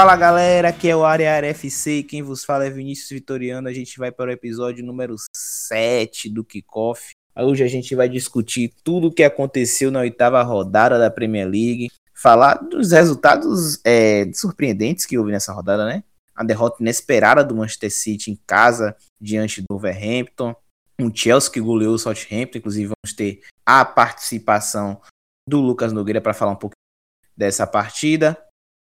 [0.00, 3.68] Fala galera, aqui é o Área FC, quem vos fala é Vinícius Vitoriano.
[3.68, 7.10] A gente vai para o episódio número 7 do Kickoff.
[7.36, 11.90] Hoje a gente vai discutir tudo o que aconteceu na oitava rodada da Premier League,
[12.14, 16.02] falar dos resultados é, surpreendentes que houve nessa rodada, né?
[16.34, 20.56] A derrota inesperada do Manchester City em casa diante do Wolverhampton,
[20.98, 24.98] um Chelsea que goleou o Southampton, inclusive vamos ter a participação
[25.46, 26.74] do Lucas Nogueira para falar um pouco
[27.36, 28.38] dessa partida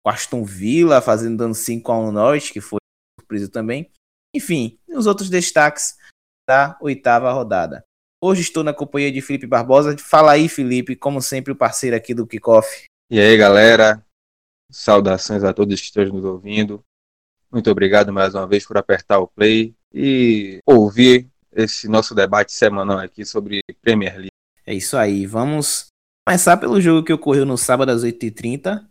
[0.05, 2.79] o Aston Villa fazendo dando 5 a 1 no Norwich, que foi
[3.19, 3.91] surpresa também.
[4.35, 5.97] Enfim, os outros destaques
[6.47, 7.83] da oitava rodada.
[8.23, 9.95] Hoje estou na companhia de Felipe Barbosa.
[9.97, 12.85] Fala aí, Felipe, como sempre, o parceiro aqui do Kickoff.
[13.11, 14.03] E aí, galera.
[14.71, 16.83] Saudações a todos que estão nos ouvindo.
[17.51, 22.99] Muito obrigado mais uma vez por apertar o play e ouvir esse nosso debate semanal
[22.99, 24.31] aqui sobre Premier League.
[24.65, 25.25] É isso aí.
[25.25, 25.87] Vamos
[26.27, 28.85] começar pelo jogo que ocorreu no sábado às 8h30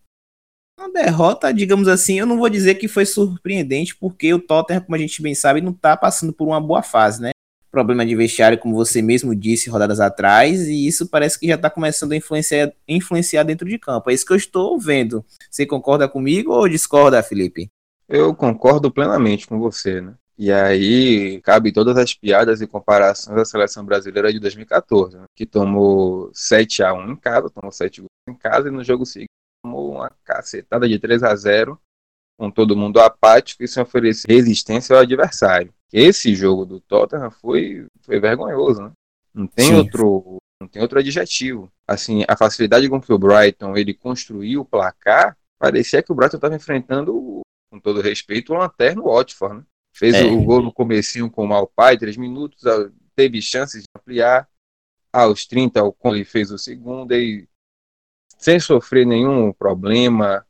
[0.79, 4.95] uma derrota, digamos assim, eu não vou dizer que foi surpreendente, porque o Tottenham, como
[4.95, 7.31] a gente bem sabe, não tá passando por uma boa fase, né?
[7.71, 11.69] Problema de vestiário, como você mesmo disse rodadas atrás, e isso parece que já tá
[11.69, 14.11] começando a influenciar, influenciar dentro de campo.
[14.11, 15.25] É isso que eu estou vendo.
[15.51, 17.69] Você concorda comigo ou discorda, Felipe?
[18.09, 20.15] Eu concordo plenamente com você, né?
[20.39, 25.25] E aí cabe todas as piadas e comparações da seleção brasileira de 2014, né?
[25.35, 29.07] que tomou 7 a 1 em casa, tomou 7 gols em casa, e no jogo
[29.07, 29.31] seguinte
[29.67, 31.79] tomou uma cacetada de 3 a 0
[32.39, 35.75] com todo mundo apático e sem oferecer resistência ao adversário.
[35.93, 38.93] Esse jogo do Tottenham foi, foi vergonhoso, né?
[39.35, 41.71] Não tem outro não tem outro adjetivo.
[41.87, 46.37] Assim, a facilidade com que o Brighton ele construiu o placar, parecia que o Brighton
[46.37, 49.65] estava enfrentando, com todo respeito, o lanterno Watford, né?
[49.95, 50.25] Fez é.
[50.25, 52.63] o gol no comecinho com o Malpai, três minutos,
[53.15, 54.49] teve chances de ampliar.
[55.11, 57.49] Aos 30, o Conley fez o segundo e
[58.37, 60.47] sem sofrer nenhum problema,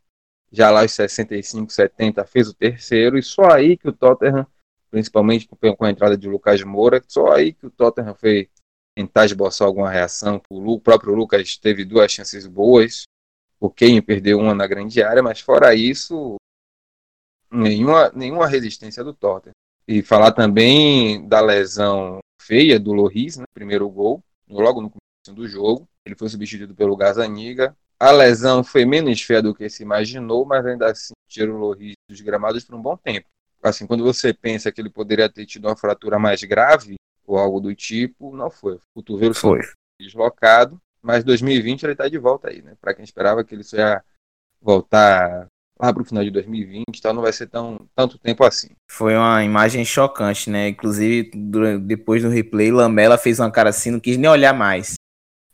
[0.50, 4.47] já lá aos 65, 70 fez o terceiro, e só aí que o Tottenham,
[4.91, 8.48] principalmente com a entrada de Lucas Moura, só aí que o Tottenham fez
[8.94, 10.41] tentar esboçar alguma reação.
[10.48, 13.04] O próprio Lucas teve duas chances boas,
[13.60, 16.36] o Kane perdeu uma na grande área, mas fora isso,
[17.50, 19.54] nenhuma, nenhuma resistência do Tottenham.
[19.86, 24.91] E falar também da lesão feia do Loris, né, primeiro gol, logo no
[25.34, 27.76] do jogo, ele foi substituído pelo Gazaniga.
[27.98, 31.94] A lesão foi menos feia do que se imaginou, mas ainda assim tirou o Loris
[32.09, 33.26] dos gramados por um bom tempo.
[33.62, 37.60] Assim, quando você pensa que ele poderia ter tido uma fratura mais grave ou algo
[37.60, 38.75] do tipo, não foi.
[38.75, 39.60] O cotovelo foi
[40.00, 42.76] deslocado, mas 2020 ele está de volta aí, né?
[42.81, 44.04] Para quem esperava que ele só ia
[44.60, 45.48] voltar
[45.78, 48.69] lá para o final de 2020, então não vai ser tão tanto tempo assim.
[48.91, 50.69] Foi uma imagem chocante, né?
[50.69, 51.31] Inclusive,
[51.82, 54.94] depois do replay, Lamela fez uma cara assim, não quis nem olhar mais.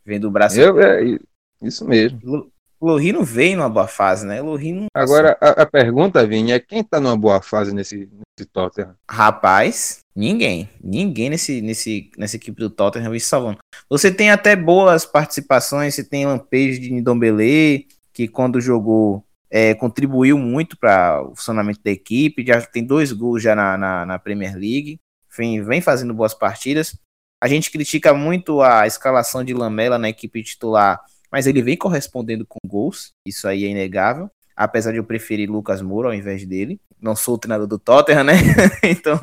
[0.05, 0.61] Vendo o braço.
[0.61, 1.19] Eu, é,
[1.63, 2.51] isso mesmo.
[2.83, 4.43] Lohri não veio numa boa fase, né?
[4.43, 4.87] Lohri não.
[4.93, 8.97] Agora, a, a, pergunta, Vini, é quem tá numa boa fase nesse, nesse Tottenham?
[9.09, 10.69] Rapaz, ninguém.
[10.83, 13.59] Ninguém nesse, nesse, nessa equipe do Tottenham vem salvando.
[13.89, 20.37] Você tem até boas participações, você tem lampejos de Ndombele, que quando jogou é, contribuiu
[20.37, 24.55] muito para o funcionamento da equipe, já tem dois gols já na, na, na Premier
[24.55, 24.99] League,
[25.37, 26.97] vem, vem fazendo boas partidas.
[27.43, 32.47] A gente critica muito a escalação de Lamela na equipe titular, mas ele vem correspondendo
[32.47, 34.31] com gols, isso aí é inegável.
[34.55, 36.81] Apesar de eu preferir Lucas Moura ao invés dele.
[37.01, 38.35] Não sou o treinador do Tottenham, né?
[38.85, 39.19] então,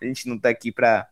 [0.00, 1.08] a gente não tá aqui pra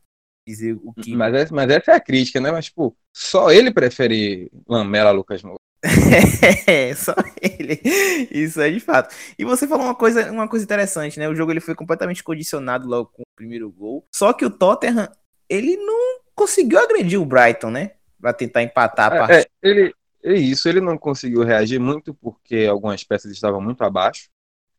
[0.47, 1.17] dizer o que.
[1.17, 2.53] Mas, essa, mas essa é a crítica, né?
[2.53, 5.59] Mas, tipo, só ele prefere Lamela a Lucas Moura.
[6.69, 7.81] é, só ele.
[8.31, 9.13] Isso é de fato.
[9.37, 11.29] E você falou uma coisa, uma coisa interessante, né?
[11.29, 14.07] O jogo ele foi completamente condicionado logo com o primeiro gol.
[14.15, 15.11] Só que o Tottenham,
[15.49, 17.93] ele não conseguiu agredir o Brighton, né?
[18.19, 19.41] Pra tentar empatar a é, partida.
[19.43, 24.29] É, ele, é isso, ele não conseguiu reagir muito porque algumas peças estavam muito abaixo.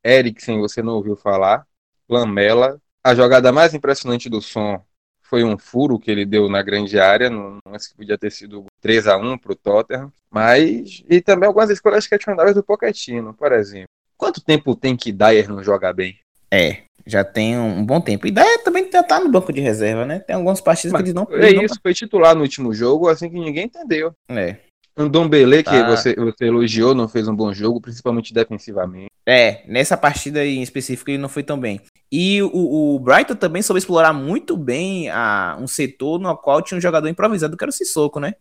[0.04, 1.68] Eriksen, você não ouviu falar.
[2.10, 2.82] Lamela.
[3.04, 4.84] A jogada mais impressionante do som
[5.22, 8.66] foi um furo que ele deu na grande área, não, não que podia ter sido
[8.82, 13.52] 3 a 1 para o Tottenham, mas e também algumas escolhas questionáveis do Pochettino, por
[13.54, 13.88] exemplo.
[14.18, 16.20] Quanto tempo tem que Dyer não jogar bem?
[16.52, 18.28] É, já tem um bom tempo.
[18.28, 20.20] E daí também já tá no banco de reserva, né?
[20.20, 21.28] Tem algumas partidas Mas, que eles não.
[21.32, 24.14] É isso, foi titular no último jogo, assim que ninguém entendeu.
[24.30, 24.58] É.
[24.98, 29.10] Um Dombele que você, você elogiou, não fez um bom jogo, principalmente defensivamente.
[29.26, 31.80] É, nessa partida em específico ele não foi tão bem.
[32.12, 36.78] E o, o Brighton também soube explorar muito bem a, um setor no qual tinha
[36.78, 38.34] um jogador improvisado, que era o Sissoko, né?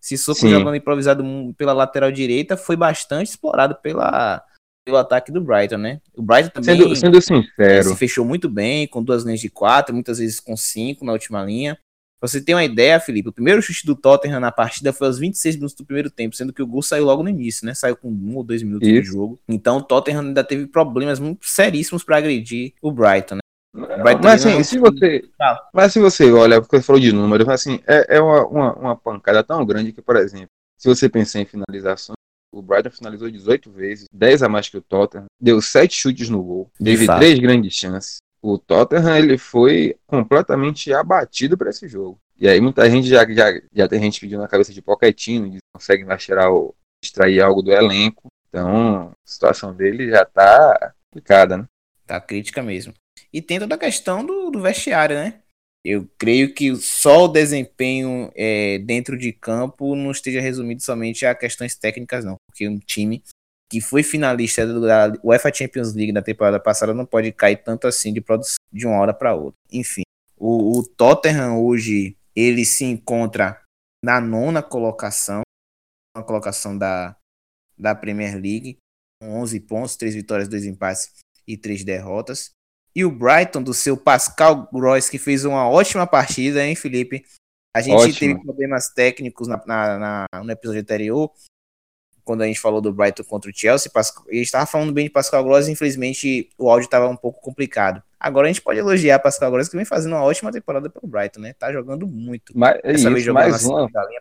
[0.00, 0.50] Sissoko Sim.
[0.50, 1.24] jogando improvisado
[1.56, 4.42] pela lateral direita foi bastante explorado pela,
[4.84, 6.00] pelo ataque do Brighton, né?
[6.14, 7.88] O Brighton também sendo, sendo sincero.
[7.88, 11.42] se fechou muito bem, com duas linhas de quatro, muitas vezes com cinco na última
[11.42, 11.78] linha.
[12.20, 15.18] Pra você ter uma ideia, Felipe, o primeiro chute do Tottenham na partida foi aos
[15.18, 17.74] 26 minutos do primeiro tempo, sendo que o gol saiu logo no início, né?
[17.74, 19.02] Saiu com um ou dois minutos Isso.
[19.02, 19.38] de jogo.
[19.48, 23.40] Então o Tottenham ainda teve problemas muito seríssimos para agredir o Brighton, né?
[24.22, 25.28] mas assim, se você,
[25.72, 28.96] mas se você olha, porque você falou de números, assim, é, é uma, uma, uma,
[28.96, 30.48] pancada tão grande que, por exemplo,
[30.78, 32.14] se você pensar em finalização,
[32.54, 36.42] o Brighton finalizou 18 vezes, 10 a mais que o Tottenham, deu 7 chutes no
[36.42, 38.18] gol, teve 3 grandes chances.
[38.40, 42.18] O Tottenham ele foi completamente abatido para esse jogo.
[42.38, 45.58] E aí muita gente já, já, já tem gente pedindo na cabeça de Pochettino, que
[45.74, 48.28] consegue mais tirar o, extrair algo do elenco.
[48.48, 51.64] Então, a situação dele já tá complicada, né?
[52.06, 52.92] Tá crítica mesmo.
[53.32, 55.40] E tem toda a questão do, do vestiário, né?
[55.84, 61.34] Eu creio que só o desempenho é, dentro de campo não esteja resumido somente a
[61.34, 62.36] questões técnicas, não.
[62.48, 63.22] Porque um time
[63.70, 68.12] que foi finalista da UEFA Champions League na temporada passada não pode cair tanto assim
[68.12, 69.58] de produção de uma hora para outra.
[69.70, 70.02] Enfim,
[70.38, 73.60] o, o, Tottenham hoje ele se encontra
[74.02, 75.42] na nona colocação,
[76.16, 77.16] na colocação da,
[77.76, 78.78] da Premier League,
[79.20, 81.10] com 11 pontos, 3 vitórias, 2 empates
[81.46, 82.50] e 3 derrotas.
[82.94, 87.24] E o Brighton, do seu Pascal Gross, que fez uma ótima partida, hein, Felipe?
[87.74, 88.14] A gente Ótimo.
[88.14, 91.28] teve problemas técnicos na, na, na, no episódio anterior,
[92.22, 93.90] quando a gente falou do Brighton contra o Chelsea.
[93.90, 98.00] Pascal, e estava falando bem de Pascal Gross, infelizmente o áudio estava um pouco complicado.
[98.18, 101.40] Agora a gente pode elogiar Pascal Gross, que vem fazendo uma ótima temporada pelo Brighton,
[101.40, 101.52] né?
[101.52, 102.56] Tá jogando muito.
[102.56, 103.80] Mas, Dessa isso, vez jogando mais uma...
[103.80, 104.20] linha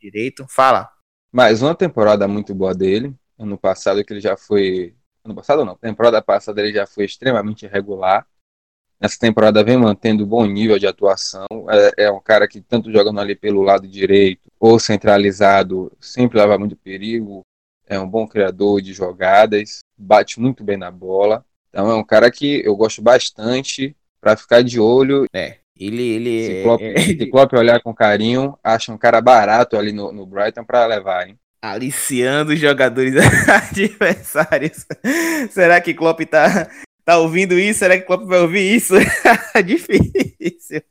[0.00, 0.44] direito.
[0.48, 0.90] Fala.
[1.32, 3.14] Mais uma temporada muito boa dele.
[3.38, 4.94] Ano passado que ele já foi
[5.28, 8.26] ano passado não, temporada passada ele já foi extremamente irregular.
[9.00, 11.46] Nessa temporada vem mantendo bom nível de atuação.
[11.96, 16.58] É, é um cara que tanto jogando ali pelo lado direito ou centralizado sempre leva
[16.58, 17.42] muito perigo.
[17.86, 21.44] É um bom criador de jogadas, bate muito bem na bola.
[21.68, 25.26] Então é um cara que eu gosto bastante para ficar de olho.
[25.32, 27.00] É, ele, ele se Klopp, é...
[27.00, 31.28] se Klopp olhar com carinho, acha um cara barato ali no, no Brighton para levar,
[31.28, 31.38] hein?
[31.60, 33.14] Aliciando os jogadores
[33.48, 34.86] adversários.
[35.50, 36.70] Será que Klopp tá,
[37.04, 37.80] tá ouvindo isso?
[37.80, 38.94] Será que Klopp vai ouvir isso?
[39.64, 40.82] Difícil.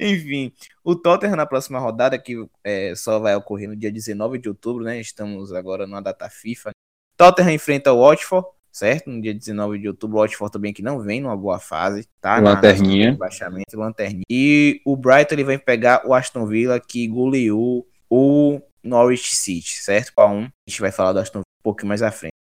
[0.00, 0.52] Enfim,
[0.82, 4.84] o Tottenham na próxima rodada, que é, só vai ocorrer no dia 19 de outubro,
[4.84, 5.00] né?
[5.00, 6.70] Estamos agora numa data FIFA.
[7.16, 9.10] Tottenham enfrenta o Watford, certo?
[9.10, 12.38] No dia 19 de outubro, o Watford também que não vem numa boa fase, tá?
[12.38, 13.12] Lanterninha.
[13.12, 14.24] Na, baixamento, lanterninha.
[14.28, 20.12] E o Brighton ele vai pegar o Aston Villa, que goleou o Norwich City, certo?
[20.16, 20.44] A 1.
[20.44, 22.34] A gente vai falar do Aston Villa um pouco mais à frente.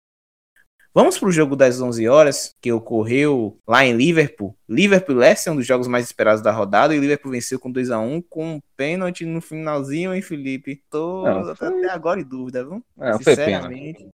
[0.96, 4.56] Vamos para o jogo das 11 horas, que ocorreu lá em Liverpool.
[4.70, 7.90] Liverpool Leicester é um dos jogos mais esperados da rodada, e Liverpool venceu com 2
[7.90, 10.84] a 1 com um pênalti no finalzinho, hein, Felipe?
[10.92, 11.68] Tô Não, foi...
[11.68, 12.86] até agora em dúvida, viu?
[12.96, 14.08] Não, Sinceramente.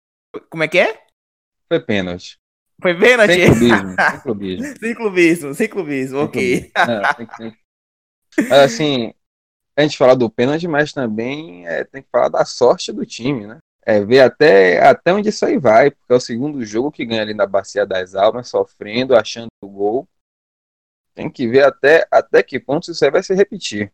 [0.48, 1.00] Como é que é?
[1.66, 2.38] Foi pênalti.
[2.80, 3.32] Foi pênalti?
[3.34, 4.64] Sem clubismo, sem clubismo.
[4.78, 6.70] sem clubismo, sem clubismo, ok.
[6.76, 8.52] Não, tem que...
[8.54, 9.12] assim,
[9.78, 13.46] a gente fala do pênalti, mas também é, tem que falar da sorte do time,
[13.46, 13.58] né?
[13.86, 17.22] É, ver até, até onde isso aí vai, porque é o segundo jogo que ganha
[17.22, 20.08] ali na Bacia das Almas, sofrendo, achando o gol.
[21.14, 23.92] Tem que ver até, até que ponto isso aí vai se repetir.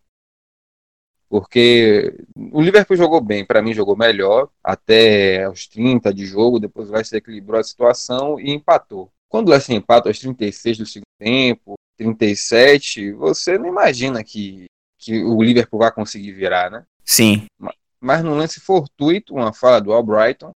[1.29, 2.17] Porque
[2.53, 7.05] o Liverpool jogou bem, para mim jogou melhor, até os 30 de jogo, depois vai
[7.05, 9.13] se equilibrou a situação e empatou.
[9.29, 14.65] Quando é assim, empata aos 36 do segundo tempo, 37, você não imagina que
[15.05, 16.85] que o Liverpool vai conseguir virar, né?
[17.05, 17.47] Sim.
[18.01, 20.51] Mas no lance fortuito, uma fala do Albrighton,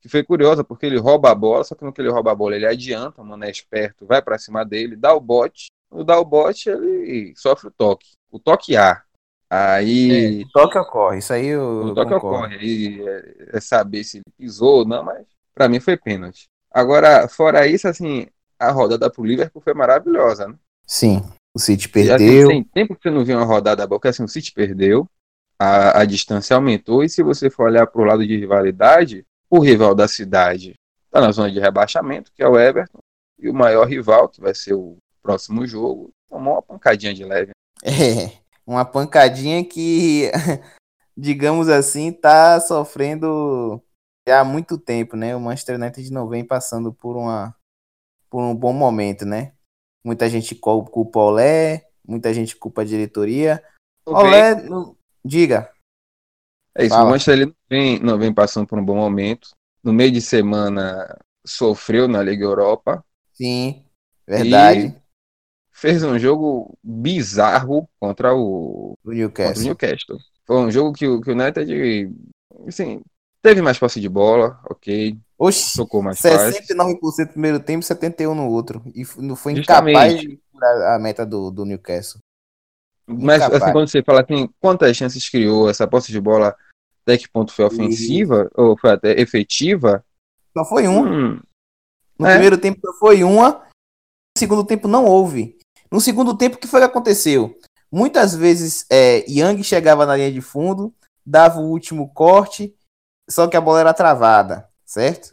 [0.00, 2.34] que foi curiosa, porque ele rouba a bola, só que no que ele rouba a
[2.34, 6.04] bola, ele adianta, o mano é esperto, vai para cima dele, dá o bote, no
[6.04, 8.12] dá o bote, ele sofre o toque.
[8.30, 9.02] O toque A.
[9.50, 10.40] Aí.
[10.40, 11.86] É, o toque ocorre, isso aí eu.
[11.86, 12.36] O toque concordo.
[12.36, 12.56] ocorre.
[12.56, 16.44] Aí é, é, saber se ele pisou ou não, mas para mim foi pênalti.
[16.70, 18.28] Agora, fora isso, assim,
[18.58, 20.54] a rodada pro Liverpool foi maravilhosa, né?
[20.86, 21.22] Sim.
[21.58, 22.46] O City perdeu.
[22.46, 25.10] tem tempo que você não viu uma rodada boa, porque assim, o City perdeu,
[25.58, 29.58] a, a distância aumentou, e se você for olhar para o lado de rivalidade, o
[29.58, 30.74] rival da cidade
[31.06, 33.00] está na zona de rebaixamento, que é o Everton,
[33.40, 37.50] e o maior rival, que vai ser o próximo jogo, tomou uma pancadinha de leve.
[37.82, 40.30] É, uma pancadinha que,
[41.18, 43.82] digamos assim, está sofrendo
[44.28, 45.34] há muito tempo, né?
[45.34, 47.52] O Manchester United não vem passando por uma
[48.30, 49.54] por um bom momento, né?
[50.04, 53.62] Muita gente culpa o Olé, muita gente culpa a diretoria.
[54.06, 54.96] Olé, não...
[55.24, 55.70] diga.
[56.76, 57.06] É isso, Fala.
[57.06, 59.50] o Manchester ele não vem, não vem passando por um bom momento.
[59.82, 63.04] No meio de semana sofreu na Liga Europa.
[63.32, 63.84] Sim,
[64.26, 64.94] verdade.
[65.72, 69.54] fez um jogo bizarro contra o, o Newcastle.
[69.54, 70.18] Contra o Newcastle.
[70.46, 72.12] Foi um jogo que, o, que o United
[72.66, 73.02] assim,
[73.42, 75.16] teve mais posse de bola, ok.
[75.38, 78.82] Oxi, Tocou mais 69% no primeiro tempo, 71% no outro.
[78.94, 79.90] E não foi Justamente.
[79.90, 82.20] incapaz de curar a meta do, do Newcastle.
[83.06, 86.54] Mas assim, quando você fala assim, quantas chances criou essa posse de bola,
[87.02, 88.60] até que ponto foi ofensiva, e...
[88.60, 90.04] ou foi até efetiva?
[90.56, 91.04] Só foi um.
[91.04, 91.40] Hum,
[92.18, 92.32] no é.
[92.32, 95.56] primeiro tempo só foi uma, no segundo tempo não houve.
[95.90, 97.58] No segundo tempo, o que foi que aconteceu?
[97.90, 100.92] Muitas vezes é, Yang chegava na linha de fundo,
[101.24, 102.74] dava o último corte,
[103.28, 105.30] só que a bola era travada, certo?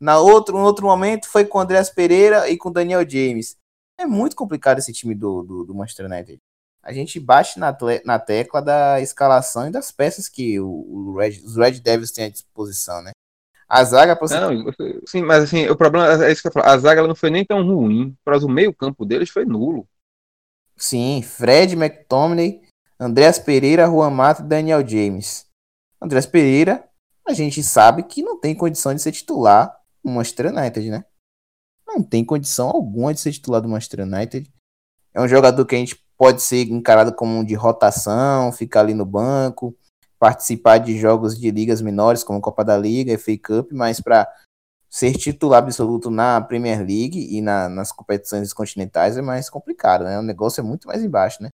[0.00, 3.56] Na outro, no outro momento foi com o Andreas Pereira e com o Daniel James.
[3.98, 6.38] É muito complicado esse time do, do, do Manchester United.
[6.82, 11.40] A gente bate na, na tecla da escalação e das peças que o, o Red,
[11.44, 13.12] os Red Devils têm à disposição, né?
[13.68, 14.38] A zaga você...
[14.38, 14.52] Não,
[15.06, 16.66] sim, mas assim, o problema é isso que eu falo.
[16.66, 18.14] A zaga não foi nem tão ruim.
[18.24, 19.86] Para o meio-campo deles foi nulo.
[20.76, 22.60] Sim, Fred McTominay,
[22.98, 25.46] Andreas Pereira, Juan Mata e Daniel James.
[26.00, 26.86] Andreas Pereira,
[27.26, 31.04] a gente sabe que não tem condição de ser titular no Manchester United, né?
[31.86, 34.50] Não tem condição alguma de ser titular do Manchester United.
[35.14, 38.94] É um jogador que a gente pode ser encarado como um de rotação, ficar ali
[38.94, 39.76] no banco,
[40.18, 44.32] participar de jogos de ligas menores, como Copa da Liga, FA Cup, mas para
[44.88, 50.18] ser titular absoluto na Premier League e na, nas competições continentais é mais complicado, né?
[50.18, 51.48] O negócio é muito mais embaixo, né?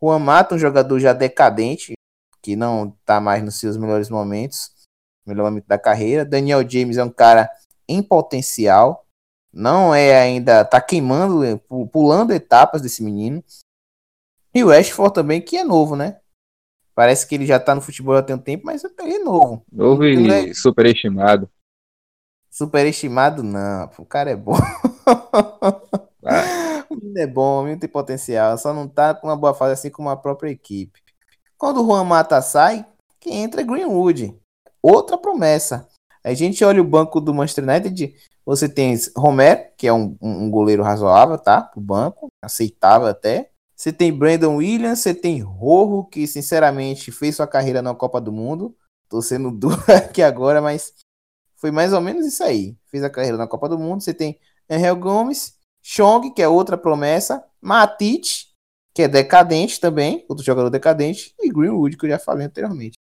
[0.00, 1.94] Juan Mata, um jogador já decadente,
[2.40, 4.70] que não está mais nos seus melhores momentos,
[5.28, 6.24] melhor momento da carreira.
[6.24, 7.50] Daniel James é um cara
[7.88, 9.06] em potencial,
[9.52, 11.58] não é ainda, tá queimando,
[11.92, 13.42] pulando etapas desse menino.
[14.54, 16.18] E o Ashford também, que é novo, né?
[16.94, 19.64] Parece que ele já tá no futebol há tem um tempo, mas ele é novo.
[19.70, 20.54] Novo e é...
[20.54, 21.48] superestimado.
[22.50, 24.56] Superestimado não, o cara é bom.
[26.24, 26.84] Ah.
[26.90, 29.72] O menino é bom, o menino tem potencial, só não tá com uma boa fase
[29.72, 31.00] assim como a própria equipe.
[31.56, 32.86] Quando o Juan Mata sai,
[33.20, 34.38] quem entra é Greenwood.
[34.90, 35.86] Outra promessa.
[36.24, 38.14] A gente olha o banco do Manchester United,
[38.44, 41.60] você tem Romero, que é um, um goleiro razoável, tá?
[41.60, 43.50] Pro banco, aceitável até.
[43.76, 48.32] Você tem Brandon Williams, você tem Rojo, que sinceramente fez sua carreira na Copa do
[48.32, 48.74] Mundo.
[49.10, 50.94] Tô sendo duro aqui agora, mas
[51.56, 52.74] foi mais ou menos isso aí.
[52.86, 54.02] Fez a carreira na Copa do Mundo.
[54.02, 54.40] Você tem
[54.70, 58.54] Angel Gomes, Chong, que é outra promessa, Matite,
[58.94, 62.97] que é decadente também, outro jogador decadente, e Greenwood, que eu já falei anteriormente.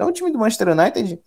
[0.00, 1.20] Então o time do Manchester United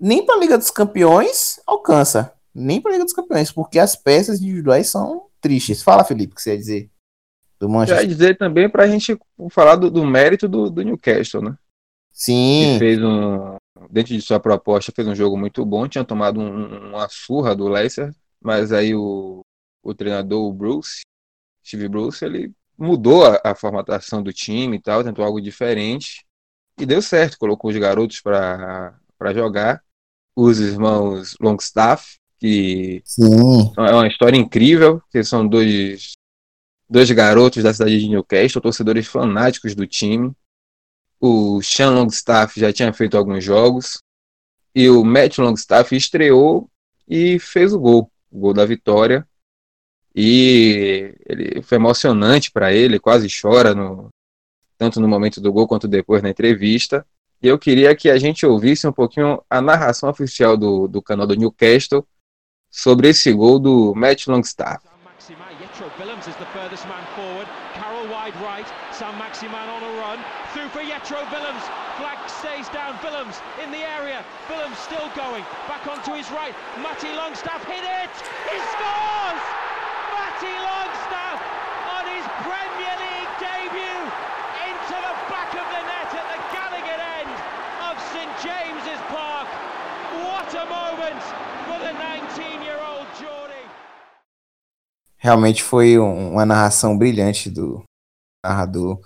[0.00, 2.34] nem para a Liga dos Campeões alcança.
[2.52, 5.80] Nem para a Liga dos Campeões, porque as peças individuais são tristes.
[5.80, 6.90] Fala, Felipe, o que você ia dizer
[7.60, 8.02] do Manchester?
[8.02, 9.16] ia dizer também para a gente
[9.52, 11.56] falar do, do mérito do, do, Newcastle, né?
[12.10, 12.72] Sim.
[12.72, 13.54] Que fez um.
[13.88, 15.86] Dentro de sua proposta, fez um jogo muito bom.
[15.86, 18.12] Tinha tomado um, uma surra do Leicester,
[18.42, 19.42] mas aí o,
[19.84, 21.02] o treinador, o Bruce,
[21.64, 26.26] Steve Bruce, ele mudou a, a formatação do time e tal, tentou algo diferente.
[26.80, 28.94] E deu certo, colocou os garotos para
[29.34, 29.82] jogar
[30.34, 33.72] os irmãos Longstaff, que Sim.
[33.76, 36.12] é uma história incrível, que são dois,
[36.88, 40.32] dois garotos da cidade de Newcastle, torcedores fanáticos do time.
[41.20, 43.98] O Sean Longstaff já tinha feito alguns jogos,
[44.74, 46.70] e o Matt Longstaff estreou
[47.06, 49.28] e fez o gol, o gol da vitória.
[50.14, 54.08] E ele foi emocionante para ele, quase chora no,
[54.80, 57.04] tanto no momento do gol quanto depois na entrevista.
[57.42, 61.26] E eu queria que a gente ouvisse um pouquinho a narração oficial do, do canal
[61.26, 62.02] do Newcastle
[62.70, 64.80] sobre esse gol do Matt Longstaff.
[68.92, 70.18] Sam Maximan on a run,
[70.52, 71.64] through for Yetro Willems,
[71.96, 74.20] flag stays down, Willems in the area,
[74.50, 78.12] Willems still going, back onto his right, Matty Longstaff hit it,
[78.44, 79.42] he scores!
[80.12, 81.40] Matty Longstaff
[81.96, 84.04] on his Premier League debut
[84.68, 87.36] into the back of the net at the Gallagher end
[87.88, 89.48] of St James's Park.
[90.26, 91.22] What a moment
[91.66, 93.68] for the 19-year-old Geordie.
[95.22, 97.84] Realmente foi uma narração brilhante do
[98.42, 99.02] narrador,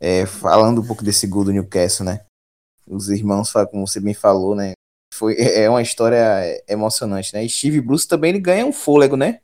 [0.00, 2.24] é, falando um pouco desse gol do Newcastle, né?
[2.86, 4.72] Os irmãos, como você bem falou, né?
[5.12, 7.44] Foi, é uma história emocionante, né?
[7.44, 9.42] E Steve Bruce também ele ganha um fôlego, né?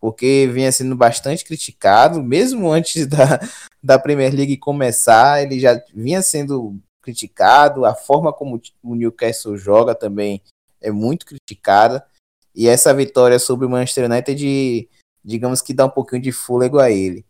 [0.00, 3.38] Porque vinha sendo bastante criticado, mesmo antes da,
[3.80, 9.94] da Premier League começar, ele já vinha sendo criticado, a forma como o Newcastle joga
[9.94, 10.42] também
[10.80, 12.04] é muito criticada.
[12.52, 14.88] E essa vitória sobre o Manchester United,
[15.28, 17.24] digamos que dá um pouquinho de fôlego a ele.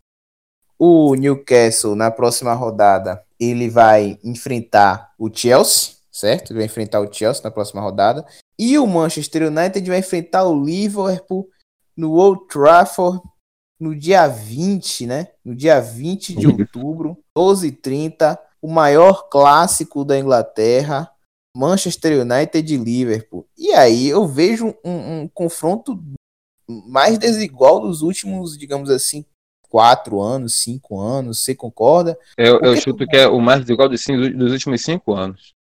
[0.78, 6.52] O Newcastle, na próxima rodada, ele vai enfrentar o Chelsea, certo?
[6.52, 8.24] Ele vai enfrentar o Chelsea na próxima rodada.
[8.56, 11.48] E o Manchester United vai enfrentar o Liverpool
[11.96, 13.20] no Old Trafford
[13.80, 15.28] no dia 20, né?
[15.44, 21.10] No dia 20 de outubro, 12h30, o maior clássico da Inglaterra,
[21.56, 23.48] Manchester United e Liverpool.
[23.56, 26.00] E aí eu vejo um, um confronto
[26.68, 29.24] mais desigual dos últimos, digamos assim,
[29.68, 31.40] quatro anos, cinco anos.
[31.40, 32.18] Você concorda?
[32.36, 35.52] Eu, eu chuto que é o mais desigual dos, dos últimos cinco anos.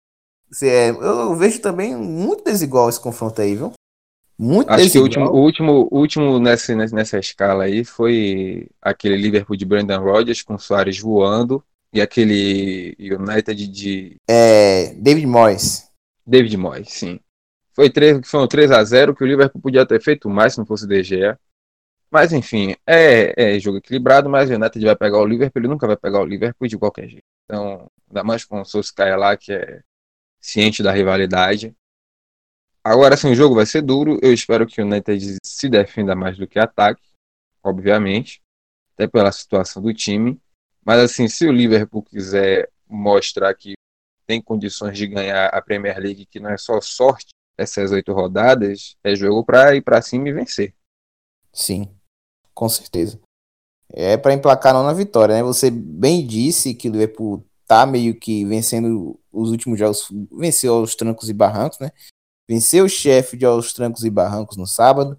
[0.63, 3.73] É, eu vejo também muito desigual esse confronto aí, viu?
[4.39, 5.09] Muito Acho desigual.
[5.09, 9.99] que o último, o último, último nessa, nessa escala aí foi aquele Liverpool de Brandon
[9.99, 14.17] Rodgers com Soares voando e aquele United de.
[14.29, 15.89] É, David Moyes.
[16.27, 17.19] David Moyes, sim.
[17.77, 20.65] Foi 3, foram 3 a 0 que o Liverpool podia ter feito mais se não
[20.65, 21.37] fosse o DGE.
[22.11, 25.87] Mas enfim, é, é jogo equilibrado, mas o United vai pegar o Liverpool, ele nunca
[25.87, 27.25] vai pegar o Liverpool de qualquer jeito.
[27.45, 29.83] Então, ainda mais com o Solskjaer lá, que é
[30.41, 31.77] ciente da rivalidade.
[32.83, 34.19] Agora sim, o jogo vai ser duro.
[34.23, 37.03] Eu espero que o United se defenda mais do que ataque,
[37.63, 38.41] obviamente,
[38.95, 40.41] até pela situação do time.
[40.83, 43.75] Mas assim, se o Liverpool quiser mostrar que
[44.27, 48.97] tem condições de ganhar a Premier League, que não é só sorte essas oito rodadas,
[49.03, 50.75] é jogo para ir para cima e vencer.
[51.53, 51.89] Sim,
[52.55, 53.19] com certeza.
[53.91, 55.43] É para emplacar não na vitória, né?
[55.43, 60.95] Você bem disse que o Liverpool tá meio que vencendo os últimos jogos, venceu aos
[60.95, 61.91] trancos e barrancos, né?
[62.49, 65.19] Venceu o Sheffield aos trancos e barrancos no sábado,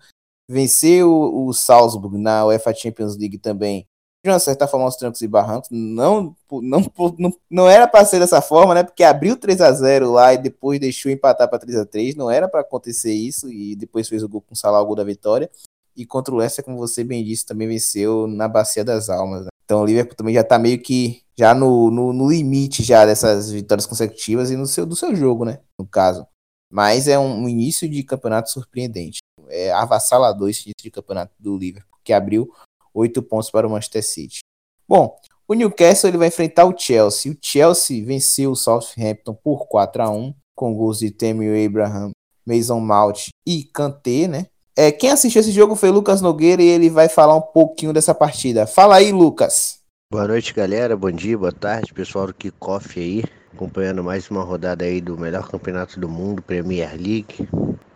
[0.49, 3.87] venceu o Salzburg na UEFA Champions League também
[4.27, 5.69] de uma certa forma, os trancos e barrancos.
[5.71, 6.85] Não, não,
[7.17, 8.83] não, não era para ser dessa forma, né?
[8.83, 12.29] Porque abriu 3 a 0 lá e depois deixou empatar para 3 a 3 Não
[12.29, 15.03] era para acontecer isso e depois fez o gol com o Salah, o gol da
[15.03, 15.49] vitória.
[15.95, 19.45] E contra o Leicester, como você bem disse, também venceu na Bacia das Almas.
[19.45, 19.49] Né?
[19.65, 23.51] Então o Liverpool também já tá meio que já no, no, no, limite já dessas
[23.51, 25.59] vitórias consecutivas e no seu, do seu jogo, né?
[25.77, 26.25] No caso.
[26.71, 29.19] Mas é um, um início de campeonato surpreendente.
[29.49, 32.51] É avassalador esse início de campeonato do Liverpool, que abriu
[32.97, 34.39] oito pontos para o Manchester City.
[34.87, 37.31] Bom, o Newcastle ele vai enfrentar o Chelsea.
[37.31, 42.11] O Chelsea venceu o Southampton por 4 a 1 com gols de Tammy Abraham,
[42.45, 44.47] Mason Mount e Kanté, né?
[44.75, 48.13] É, quem assistiu esse jogo foi Lucas Nogueira e ele vai falar um pouquinho dessa
[48.13, 48.67] partida.
[48.67, 49.79] Fala aí, Lucas.
[50.11, 50.95] Boa noite, galera.
[50.95, 55.49] Bom dia, boa tarde, pessoal do Kickoff aí, acompanhando mais uma rodada aí do melhor
[55.49, 57.47] campeonato do mundo, Premier League.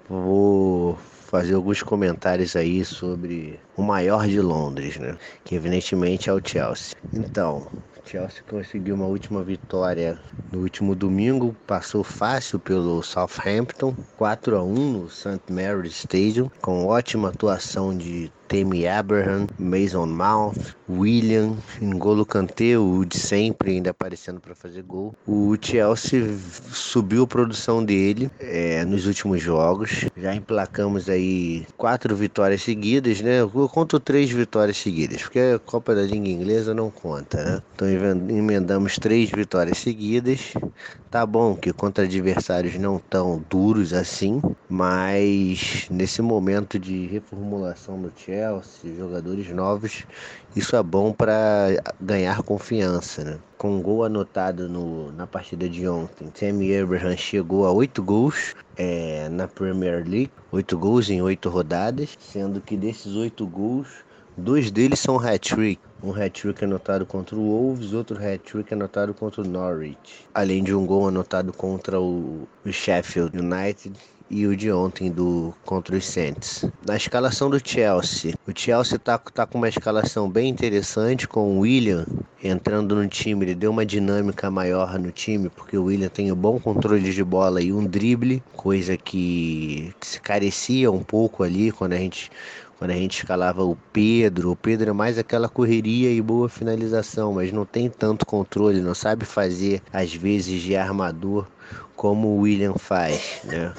[0.10, 0.98] Vou
[1.32, 5.18] fazer alguns comentários aí sobre o maior de Londres, né?
[5.46, 6.94] Que evidentemente é o Chelsea.
[7.14, 7.72] Então,
[8.04, 10.20] Chelsea conseguiu uma última vitória
[10.52, 16.86] no último domingo, passou fácil pelo Southampton, 4 a 1 no St Mary's Stadium, com
[16.86, 20.58] ótima atuação de Tammy Abraham, Mason Mount,
[20.90, 25.16] William, N'Golo Kanté, o de sempre ainda aparecendo para fazer gol.
[25.26, 26.38] O Chelsea
[26.74, 30.06] subiu a produção dele é, nos últimos jogos.
[30.18, 33.40] Já emplacamos aí quatro vitórias seguidas, né?
[33.40, 37.64] Eu conto três vitórias seguidas, porque a Copa da Liga Inglesa não conta, né?
[37.74, 40.52] Então emendamos três vitórias seguidas.
[41.10, 48.12] Tá bom que contra adversários não tão duros assim, mas nesse momento de reformulação do
[48.16, 50.04] Chelsea Chelsea, jogadores novos,
[50.56, 51.68] isso é bom para
[52.02, 53.24] ganhar confiança.
[53.24, 53.40] Né?
[53.58, 58.56] Com um gol anotado no, na partida de ontem, Tammy Abraham chegou a oito gols
[58.76, 63.88] é, na Premier League, oito gols em oito rodadas, sendo que desses oito gols,
[64.36, 65.80] dois deles são hat-trick.
[66.02, 70.26] Um hat-trick anotado contra o Wolves, outro hat-trick anotado contra o Norwich.
[70.34, 73.96] Além de um gol anotado contra o, o Sheffield United
[74.32, 76.66] e o de ontem do contra os Saints.
[76.88, 81.60] Na escalação do Chelsea, o Chelsea tá, tá com uma escalação bem interessante com o
[81.60, 82.06] William
[82.42, 86.36] entrando no time, ele deu uma dinâmica maior no time, porque o William tem um
[86.36, 91.72] bom controle de bola e um drible, coisa que, que se carecia um pouco ali
[91.72, 92.32] quando a gente
[92.80, 97.32] quando a gente escalava o Pedro, o Pedro é mais aquela correria e boa finalização,
[97.32, 101.46] mas não tem tanto controle, não sabe fazer às vezes de armador
[101.96, 103.72] como o William faz, né?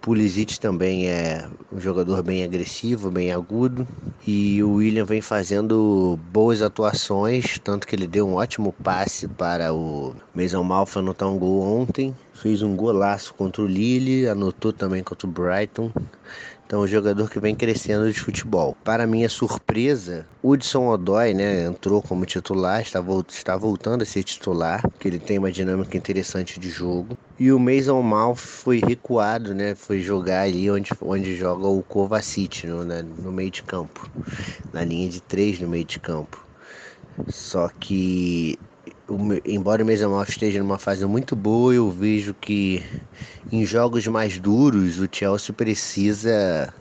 [0.00, 3.86] Pulisic também é um jogador bem agressivo, bem agudo.
[4.26, 9.74] E o William vem fazendo boas atuações, tanto que ele deu um ótimo passe para
[9.74, 12.16] o Mason Malfa anotar um gol ontem.
[12.32, 15.92] Fez um golaço contra o Lille, anotou também contra o Brighton.
[16.70, 18.76] Então, um jogador que vem crescendo de futebol.
[18.84, 24.80] Para minha surpresa, Hudson Odoi, né, entrou como titular, está, está voltando a ser titular,
[25.00, 27.16] que ele tem uma dinâmica interessante de jogo.
[27.40, 32.64] E o Mason Mount foi recuado, né, foi jogar ali onde, onde joga o Kovacic,
[32.68, 34.08] no, né, no meio de campo,
[34.72, 36.38] na linha de três no meio de campo.
[37.26, 38.56] Só que
[39.44, 42.84] embora o Mesamal esteja numa fase muito boa, eu vejo que
[43.50, 46.74] em jogos mais duros o Chelsea precisa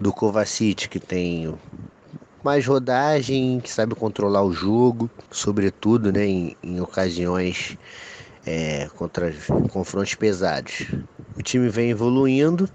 [0.00, 1.54] do Kovacic, que tem
[2.44, 7.78] mais rodagem, que sabe controlar o jogo, sobretudo né, em, em ocasiões
[8.46, 9.32] é, contra
[9.68, 10.88] confrontos pesados.
[11.38, 12.68] O time vem evoluindo,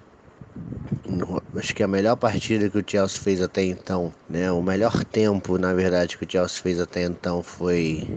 [1.55, 4.51] acho que a melhor partida que o Chelsea fez até então, né?
[4.51, 8.09] O melhor tempo, na verdade, que o Chelsea fez até então foi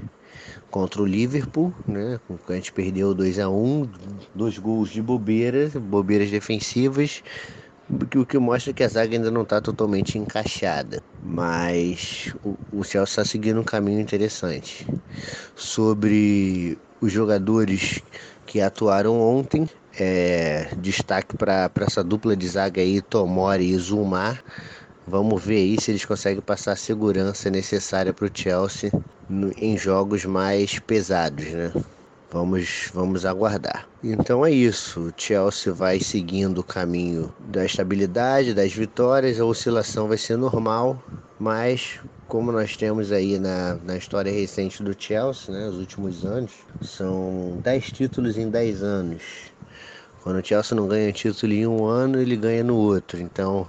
[0.75, 2.19] contra o Liverpool, né?
[2.49, 3.89] A gente perdeu 2 a 1 um,
[4.35, 7.23] dois gols de bobeiras, bobeiras defensivas,
[7.89, 11.01] o que mostra que a zaga ainda não está totalmente encaixada.
[11.23, 14.85] Mas o, o Chelsea está seguindo um caminho interessante.
[15.55, 18.03] Sobre os jogadores
[18.45, 24.43] que atuaram ontem, é, destaque para essa dupla de zaga aí, Tomori e Zumar.
[25.07, 28.91] Vamos ver aí se eles conseguem passar a segurança necessária para o Chelsea
[29.57, 31.73] em jogos mais pesados, né?
[32.31, 33.89] Vamos, vamos aguardar.
[34.03, 35.09] Então é isso.
[35.09, 39.39] O Chelsea vai seguindo o caminho da estabilidade, das vitórias.
[39.39, 41.01] A oscilação vai ser normal,
[41.39, 46.53] mas como nós temos aí na, na história recente do Chelsea, né, os últimos anos,
[46.83, 49.23] são 10 títulos em 10 anos.
[50.23, 53.21] Quando o Chelsea não ganha título em um ano, ele ganha no outro.
[53.21, 53.69] Então,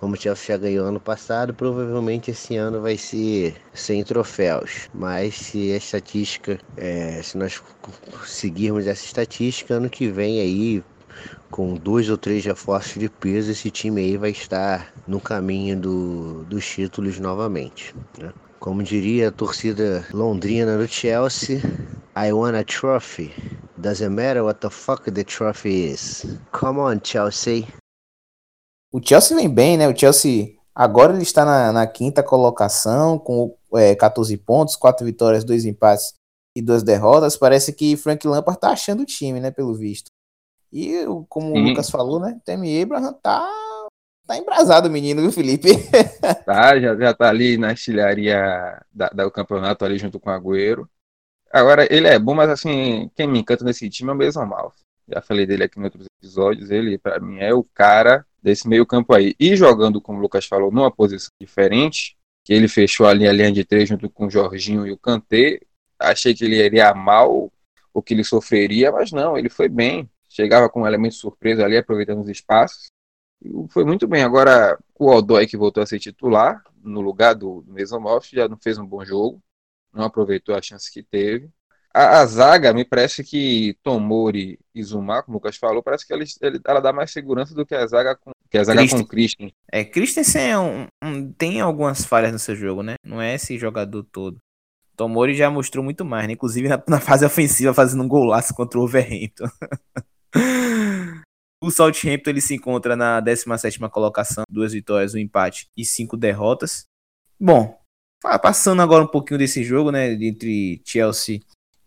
[0.00, 4.88] como o Chelsea já ganhou ano passado, provavelmente esse ano vai ser sem troféus.
[4.94, 7.62] Mas se a estatística, é, se nós
[8.26, 10.82] seguirmos essa estatística, ano que vem aí,
[11.50, 16.44] com dois ou três reforços de peso, esse time aí vai estar no caminho do,
[16.44, 17.94] dos títulos novamente.
[18.18, 18.32] Né?
[18.58, 21.60] Como diria a torcida londrina do Chelsea,
[22.16, 23.32] I want a trophy.
[23.76, 26.38] Doesn't matter what the fuck the trophy is.
[26.52, 27.66] Come on, Chelsea.
[28.92, 29.88] O Chelsea vem bem, né?
[29.88, 35.44] O Chelsea agora ele está na, na quinta colocação com é, 14 pontos, 4 vitórias,
[35.44, 36.14] 2 empates
[36.56, 37.36] e 2 derrotas.
[37.36, 39.50] Parece que Frank Lampard tá achando o time, né?
[39.50, 40.10] Pelo visto.
[40.72, 41.60] E como Sim.
[41.60, 42.40] o Lucas falou, né?
[42.44, 43.48] Temi Abraham tá
[44.26, 45.70] tá embrasado o menino, viu, Felipe?
[46.46, 50.88] tá, já, já tá ali na estilharia da, do campeonato ali junto com o Agüero.
[51.52, 54.74] Agora, ele é bom, mas assim, quem me encanta nesse time é o Mason Mount.
[55.08, 58.86] Já falei dele aqui em outros episódios, ele para mim é o cara desse meio
[58.86, 59.34] campo aí.
[59.38, 63.52] E jogando, como o Lucas falou, numa posição diferente, que ele fechou ali a linha
[63.52, 65.60] de três junto com o Jorginho e o Kanté,
[65.98, 67.52] achei que ele iria mal,
[67.92, 70.08] o que ele sofreria, mas não, ele foi bem.
[70.28, 72.90] Chegava com um elemento surpresa ali, aproveitando os espaços
[73.68, 74.22] foi muito bem.
[74.22, 77.74] Agora, o Odói, que voltou a ser titular, no lugar do, do
[78.32, 79.42] já não fez um bom jogo,
[79.92, 81.48] não aproveitou a chance que teve.
[81.92, 86.12] A, a zaga, me parece que Tomori e Zuma, como o Lucas falou, parece que
[86.12, 86.22] ela,
[86.64, 89.00] ela dá mais segurança do que a zaga com, que a zaga Christen.
[89.00, 89.50] com Christian.
[89.72, 92.94] É, Christensen é um, um, tem algumas falhas no seu jogo, né?
[93.04, 94.38] Não é esse jogador todo.
[94.96, 96.34] Tomori já mostrou muito mais, né?
[96.34, 99.48] Inclusive na, na fase ofensiva, fazendo um golaço contra o Overhampton.
[101.62, 106.86] O Southampton ele se encontra na 17ª colocação, duas vitórias, um empate e cinco derrotas.
[107.38, 107.78] Bom,
[108.42, 111.40] passando agora um pouquinho desse jogo, né, entre Chelsea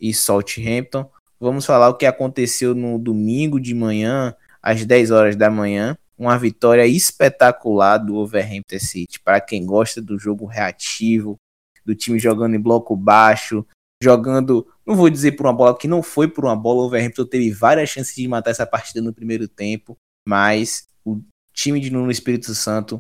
[0.04, 5.50] e Southampton, vamos falar o que aconteceu no domingo de manhã, às 10 horas da
[5.50, 9.22] manhã, uma vitória espetacular do Wolverhampton City.
[9.22, 11.38] Para quem gosta do jogo reativo,
[11.86, 13.66] do time jogando em bloco baixo,
[14.04, 17.26] jogando, não vou dizer por uma bola que não foi por uma bola, o Wolverhampton
[17.26, 21.22] teve várias chances de matar essa partida no primeiro tempo, mas o
[21.54, 23.00] time de Nuno Espírito Santo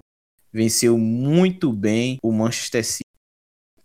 [0.53, 3.03] venceu muito bem o Manchester City.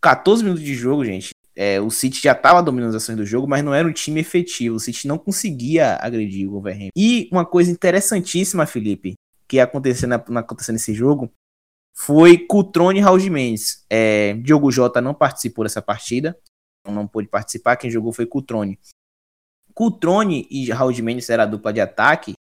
[0.00, 1.30] 14 minutos de jogo, gente.
[1.58, 4.20] É, o City já estava dominando as ações do jogo, mas não era um time
[4.20, 4.76] efetivo.
[4.76, 6.92] O City não conseguia agredir o Wolverhampton.
[6.96, 9.14] E uma coisa interessantíssima, Felipe,
[9.48, 11.32] que aconteceu, na, aconteceu nesse jogo,
[11.96, 13.84] foi Cutrone e Raul Mendes.
[13.90, 16.38] É, Diogo Jota não participou dessa partida
[16.92, 18.78] não pôde participar, quem jogou foi Cutrone.
[19.74, 22.32] Cutrone e Raul de Mendes era a dupla de ataque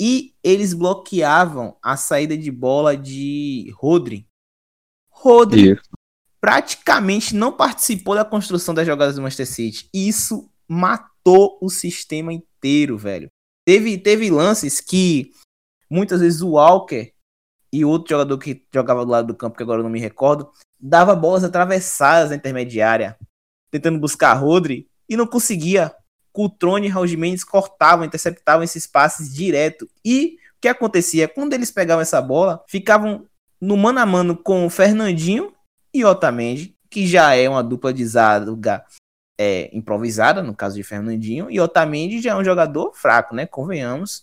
[0.00, 4.26] e eles bloqueavam a saída de bola de Rodri.
[5.10, 5.90] Rodri Isso.
[6.42, 9.88] Praticamente não participou da construção das jogadas do Manchester City.
[9.94, 13.28] Isso matou o sistema inteiro, velho.
[13.64, 15.30] Teve, teve lances que
[15.88, 17.12] muitas vezes o Walker
[17.72, 20.50] e outro jogador que jogava do lado do campo, que agora eu não me recordo,
[20.80, 23.16] dava bolas atravessadas na intermediária
[23.70, 25.94] tentando buscar Rodri e não conseguia.
[26.32, 29.86] Cutrone e Raul Mendes cortavam, interceptavam esses passes direto.
[30.02, 31.28] E o que acontecia?
[31.28, 33.26] Quando eles pegavam essa bola, ficavam
[33.60, 35.52] no mano a mano com o Fernandinho
[35.94, 38.84] e Otamendi, que já é uma dupla de zaga
[39.38, 43.46] é, improvisada, no caso de Fernandinho, e Otamendi já é um jogador fraco, né?
[43.46, 44.22] Convenhamos.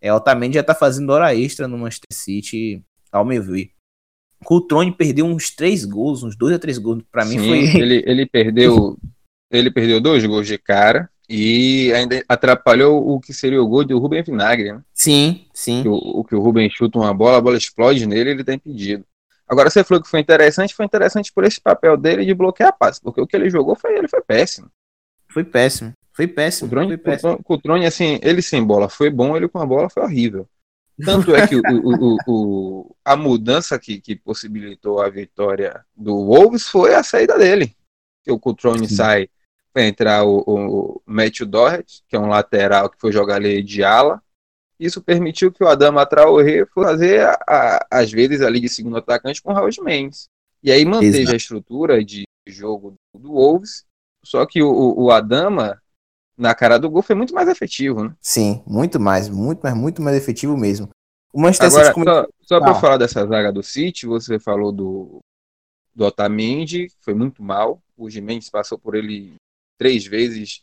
[0.00, 2.82] É, Otamendi já tá fazendo hora extra no Manchester City,
[3.12, 3.70] ao meu ver.
[4.44, 7.02] Coultrone perdeu uns três gols, uns dois a três gols.
[7.10, 7.58] Para mim foi.
[7.80, 8.98] Ele, ele perdeu.
[9.50, 13.98] ele perdeu dois gols de cara e ainda atrapalhou o que seria o gol do
[13.98, 14.82] Rubem Vinagre, né?
[14.92, 15.86] Sim, sim.
[15.86, 19.04] O, o que o Rubem chuta uma bola, a bola explode nele, ele tá impedido.
[19.50, 23.00] Agora você falou que foi interessante, foi interessante por esse papel dele de bloquear passe,
[23.00, 24.70] porque o que ele jogou foi ele foi péssimo.
[25.28, 25.92] Foi péssimo.
[26.12, 26.68] Foi péssimo.
[26.68, 27.40] O Drone, foi péssimo.
[27.44, 30.48] O Drone, assim, ele sem bola foi bom, ele com a bola foi horrível.
[31.04, 36.68] Tanto é que o, o, o, a mudança que, que possibilitou a vitória do Wolves
[36.68, 37.74] foi a saída dele.
[38.22, 39.28] Que o Cutrone sai
[39.72, 43.82] para entrar o, o Matthew Doherty, que é um lateral que foi jogar ali de
[43.82, 44.22] ala.
[44.80, 48.96] Isso permitiu que o Adama Traoré fosse fazer, a, a, às vezes, ali de segundo
[48.96, 50.26] atacante com o Raul Mendes.
[50.62, 51.34] E aí manteve Exato.
[51.34, 53.84] a estrutura de jogo do Wolves,
[54.24, 55.80] só que o, o Adama,
[56.36, 58.14] na cara do gol, foi muito mais efetivo, né?
[58.22, 60.88] Sim, muito mais, muito mais, muito mais efetivo mesmo.
[61.30, 62.04] O Manchester Agora, City...
[62.04, 62.60] Só, só ah.
[62.60, 65.20] para falar dessa zaga do City, você falou do,
[65.94, 67.82] do Otamendi, foi muito mal.
[67.96, 69.34] O Gimenez passou por ele
[69.78, 70.62] três vezes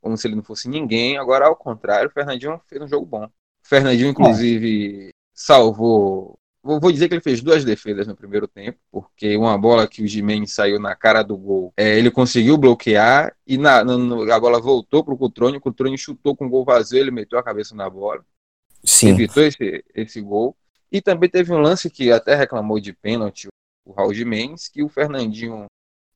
[0.00, 1.16] como se ele não fosse ninguém.
[1.16, 3.28] Agora, ao contrário, o Fernandinho fez um jogo bom.
[3.64, 5.10] O Fernandinho, inclusive, é.
[5.32, 6.38] salvou.
[6.62, 10.06] Vou dizer que ele fez duas defesas no primeiro tempo, porque uma bola que o
[10.06, 14.58] Jimenez saiu na cara do gol, é, ele conseguiu bloquear e na, na, a bola
[14.58, 17.74] voltou para o Cutrone, o Cutrone chutou com o gol vazio, ele meteu a cabeça
[17.74, 18.24] na bola.
[18.82, 19.10] Sim.
[19.10, 20.56] Evitou esse, esse gol.
[20.90, 23.48] E também teve um lance que até reclamou de pênalti
[23.84, 25.66] o Raul Jimenez, que o Fernandinho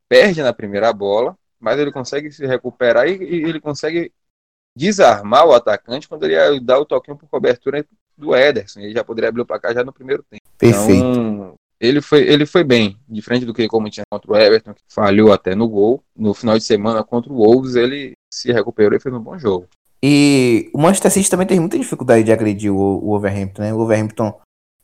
[0.09, 4.13] perde na primeira bola, mas ele consegue se recuperar e, e ele consegue
[4.79, 7.85] desarmar o atacante quando ele dá o toquinho por cobertura
[8.17, 8.81] do Ederson.
[8.81, 10.43] Ele já poderia abrir o placar já no primeiro tempo.
[10.57, 11.05] Perfeito.
[11.05, 14.83] Então, ele foi, ele foi bem, diferente do que como tinha contra o Everton, que
[14.89, 16.03] falhou até no gol.
[16.17, 19.67] No final de semana contra o Wolves, ele se recuperou e fez um bom jogo.
[20.03, 23.75] E o Manchester City também teve muita dificuldade de agredir o, o Wolverhampton, né?
[23.75, 24.33] O Wolverhampton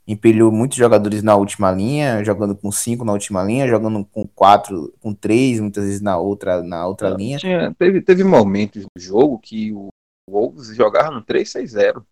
[0.06, 4.92] empilhou muitos jogadores na última linha, jogando com cinco na última linha, jogando com quatro,
[5.00, 7.38] com três, muitas vezes na outra, na outra linha.
[7.38, 9.88] Tinha, teve, teve momentos do jogo que o
[10.30, 12.04] Wolves jogava no 3-6-0.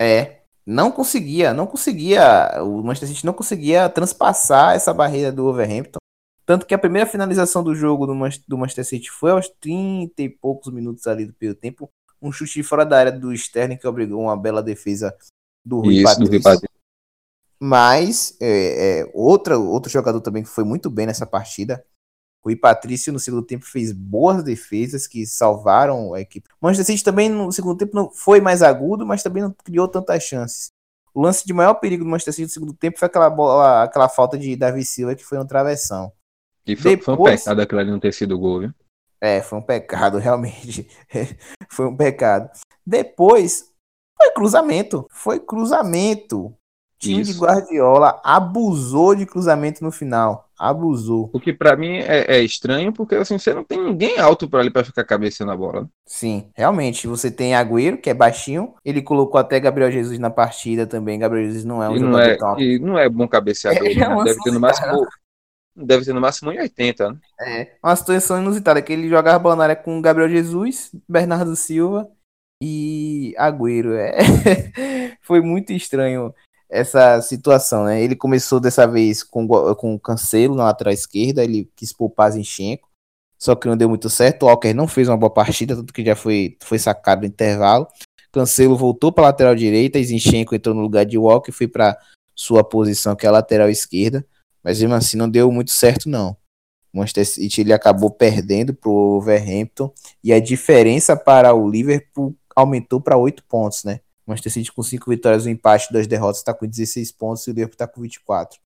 [0.00, 5.98] É, não conseguia, não conseguia, o Manchester City não conseguia transpassar essa barreira do Wolverhampton.
[6.44, 8.14] Tanto que a primeira finalização do jogo do,
[8.48, 11.88] do Manchester City foi aos 30 e poucos minutos ali do primeiro tempo.
[12.20, 15.16] Um chute fora da área do Sterling que obrigou uma bela defesa
[15.64, 16.24] do Rui Isso, Patrício.
[16.24, 16.71] Do Rui Patrício.
[17.64, 21.84] Mas é, é, outra, outro jogador também que foi muito bem nessa partida,
[22.44, 26.48] o Patrício no segundo tempo fez boas defesas que salvaram a equipe.
[26.60, 29.86] O Manchester City também no segundo tempo não foi mais agudo, mas também não criou
[29.86, 30.72] tantas chances.
[31.14, 34.08] O lance de maior perigo do Manchester City no segundo tempo foi aquela bola, aquela
[34.08, 36.12] falta de Davi Silva que foi no travessão.
[36.66, 38.74] E foi, Depois, foi um pecado aquilo ali não ter sido gol, viu?
[39.20, 40.88] É, foi um pecado, realmente.
[41.70, 42.50] foi um pecado.
[42.84, 43.70] Depois,
[44.20, 45.06] foi cruzamento.
[45.12, 46.52] Foi cruzamento
[47.02, 47.32] time Isso.
[47.32, 50.48] de Guardiola abusou de cruzamento no final.
[50.56, 51.28] Abusou.
[51.32, 54.60] O que para mim é, é, estranho, porque assim, você não tem ninguém alto para
[54.60, 55.82] ali para ficar cabeceando a bola.
[55.82, 55.88] Né?
[56.06, 57.08] Sim, realmente.
[57.08, 58.74] Você tem Agüero, que é baixinho.
[58.84, 61.18] Ele colocou até Gabriel Jesus na partida também.
[61.18, 62.60] Gabriel Jesus não é um e jogador não é, tão...
[62.60, 63.82] E não é bom cabeceador.
[63.92, 64.24] É, né?
[64.24, 65.06] Deve ter no máximo.
[65.74, 67.18] Deve ter no máximo 1,80, né?
[67.40, 72.08] É, uma situação inusitada, que ele jogava bola na área com Gabriel Jesus, Bernardo Silva
[72.62, 73.94] e Agüero.
[73.94, 74.18] É.
[75.22, 76.32] Foi muito estranho
[76.72, 78.02] essa situação, né?
[78.02, 82.88] Ele começou dessa vez com, com o Cancelo na lateral esquerda, ele quis poupar Zinchenko,
[83.38, 84.44] só que não deu muito certo.
[84.44, 87.86] O Walker não fez uma boa partida, tanto que já foi, foi sacado no intervalo.
[88.32, 91.68] Cancelo voltou para a lateral direita, e Zinchenko entrou no lugar de Walker e foi
[91.68, 91.98] para
[92.34, 94.26] sua posição, que é a lateral esquerda.
[94.64, 96.34] Mas mesmo assim não deu muito certo, não.
[96.90, 99.92] O Manchester City ele acabou perdendo para o Wolverhampton
[100.24, 104.00] e a diferença para o Liverpool aumentou para oito pontos, né?
[104.32, 107.52] Manchester City com 5 vitórias, um empate, duas derrotas, está com 16 pontos e o
[107.52, 108.60] Liverpool está com 24.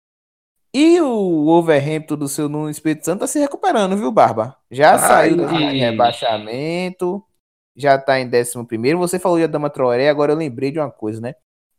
[0.74, 4.57] E o Wolverhampton do seu Nuno Espírito Santo está se recuperando, viu, Barba?
[4.70, 7.24] Já Ai, saiu do rebaixamento,
[7.74, 8.94] já está em 11.
[8.96, 11.35] Você falou de Adama Traoré, agora eu lembrei de uma coisa, né?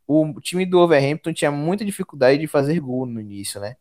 [0.06, 3.76] O time do Wolverhampton tinha muita dificuldade de fazer gol no início, né?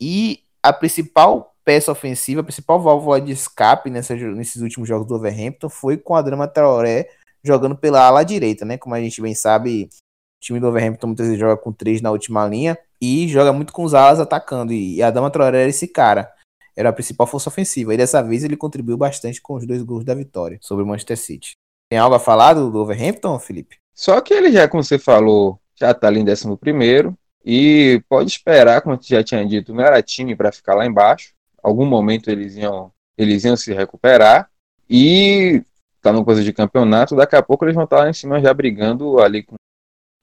[0.00, 5.14] E a principal peça ofensiva, a principal válvula de escape nessa, nesses últimos jogos do
[5.14, 7.08] Wolverhampton foi com a Adama Traoré
[7.44, 8.78] jogando pela ala direita, né?
[8.78, 12.10] Como a gente bem sabe, o time do Overhampton muitas vezes joga com três na
[12.10, 14.72] última linha e joga muito com os alas atacando.
[14.72, 16.32] E a Dama Traoré era esse cara.
[16.76, 17.94] Era a principal força ofensiva.
[17.94, 21.16] E dessa vez ele contribuiu bastante com os dois gols da vitória sobre o Manchester
[21.16, 21.52] City.
[21.90, 23.76] Tem algo a falar do, do Overhampton, Felipe?
[23.94, 28.30] Só que ele já, como você falou, já tá ali em 11 primeiro e pode
[28.30, 31.32] esperar, como já tinha dito, não era time para ficar lá embaixo.
[31.62, 34.50] Algum momento eles iam, eles iam se recuperar.
[34.88, 35.62] E
[36.04, 38.52] tá numa coisa de campeonato, daqui a pouco eles vão estar lá em cima já
[38.52, 39.56] brigando ali com.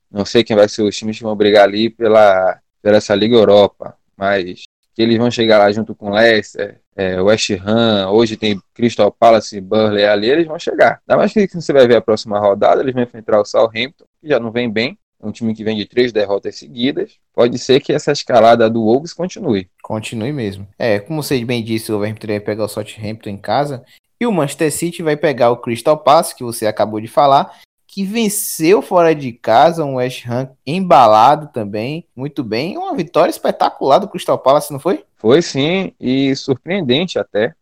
[0.09, 3.35] Não sei quem vai ser os times que vão brigar ali pela, pela essa Liga
[3.35, 4.63] Europa, mas
[4.93, 9.59] que eles vão chegar lá junto com Leicester, é, West Ham, hoje tem Crystal Palace
[9.61, 11.01] Burley ali, eles vão chegar.
[11.07, 14.27] Ainda mais que você vai ver a próxima rodada, eles vão enfrentar o Southampton, que
[14.27, 17.19] já não vem bem, é um time que vem de três derrotas seguidas.
[17.33, 19.69] Pode ser que essa escalada do Wolves continue.
[19.83, 20.67] Continue mesmo.
[20.79, 23.83] É, como você bem disse, o Wolverhampton vai pegar o Southampton em casa.
[24.21, 28.05] E o Manchester City vai pegar o Crystal Palace, que você acabou de falar, que
[28.05, 34.07] venceu fora de casa um West Ham embalado também, muito bem, uma vitória espetacular do
[34.07, 35.03] Crystal Palace, não foi?
[35.17, 37.55] Foi sim, e surpreendente até,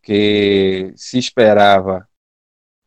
[0.00, 2.08] que se esperava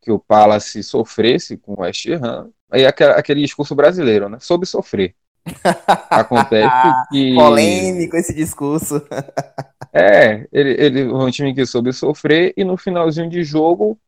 [0.02, 4.38] que o Palace sofresse com o West Ham, aí aquele, aquele discurso brasileiro, né?
[4.40, 5.14] Soube sofrer.
[6.10, 6.70] Acontece
[7.12, 7.36] que.
[7.36, 9.06] Polêmico esse discurso.
[9.94, 14.00] é, ele, ele um time que soube sofrer e no finalzinho de jogo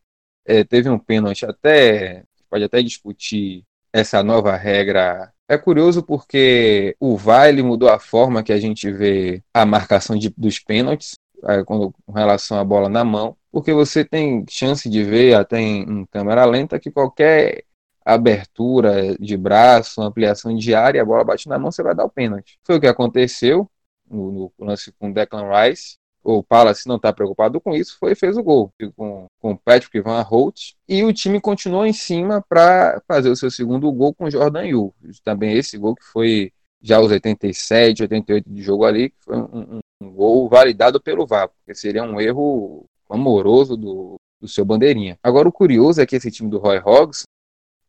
[0.46, 2.24] é, teve um pênalti até.
[2.50, 3.64] Pode até discutir
[3.94, 5.32] essa nova regra.
[5.48, 10.18] É curioso porque o VAR ele mudou a forma que a gente vê a marcação
[10.18, 15.04] de, dos pênaltis é, com relação à bola na mão, porque você tem chance de
[15.04, 17.64] ver até em, em câmera lenta que qualquer
[18.06, 22.10] abertura de braço, ampliação de área, a bola bate na mão, você vai dar o
[22.10, 22.60] pênalti.
[22.64, 23.70] Foi o que aconteceu
[24.12, 25.96] no, no lance com Declan Rice.
[26.24, 30.22] O Palace não está preocupado com isso, foi fez o gol com, com Patrick Van
[30.22, 30.74] Holt.
[30.88, 34.94] E o time continuou em cima para fazer o seu segundo gol com Jordan Yu.
[35.24, 39.46] Também esse gol que foi já aos 87, 88 de jogo ali, que foi um,
[39.46, 45.18] um, um gol validado pelo VAR, porque seria um erro amoroso do, do seu bandeirinha.
[45.24, 47.24] Agora o curioso é que esse time do Roy Hoggs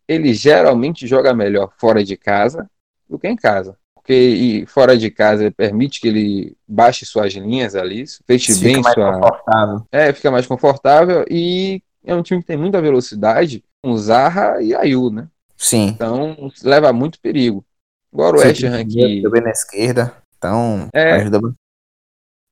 [0.06, 2.68] ele geralmente joga melhor fora de casa
[3.08, 3.78] do que em casa.
[4.02, 8.94] Porque fora de casa permite que ele baixe suas linhas ali, feche Fica bem mais
[8.94, 9.12] sua.
[9.12, 9.86] confortável.
[9.92, 14.74] É, fica mais confortável e é um time que tem muita velocidade, com Zarra e
[14.74, 15.28] Ayu, né?
[15.56, 15.86] Sim.
[15.88, 17.64] Então leva muito perigo.
[18.12, 19.22] Agora o West Ham que.
[19.22, 20.12] Também na esquerda.
[20.36, 21.12] Então, É.
[21.12, 21.54] ajuda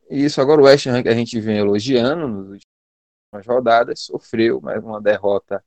[0.09, 4.83] Isso, agora o West Ham que a gente vem elogiando nas últimas rodadas, sofreu mais
[4.85, 5.63] uma derrota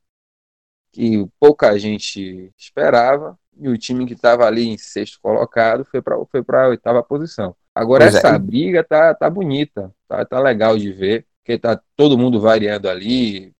[0.94, 6.16] que pouca gente esperava, e o time que estava ali em sexto colocado foi para
[6.26, 7.54] foi a oitava posição.
[7.74, 8.18] Agora Pois é.
[8.18, 12.88] essa briga tá, tá bonita, tá, tá legal de ver, porque tá todo mundo variando
[12.88, 13.52] ali,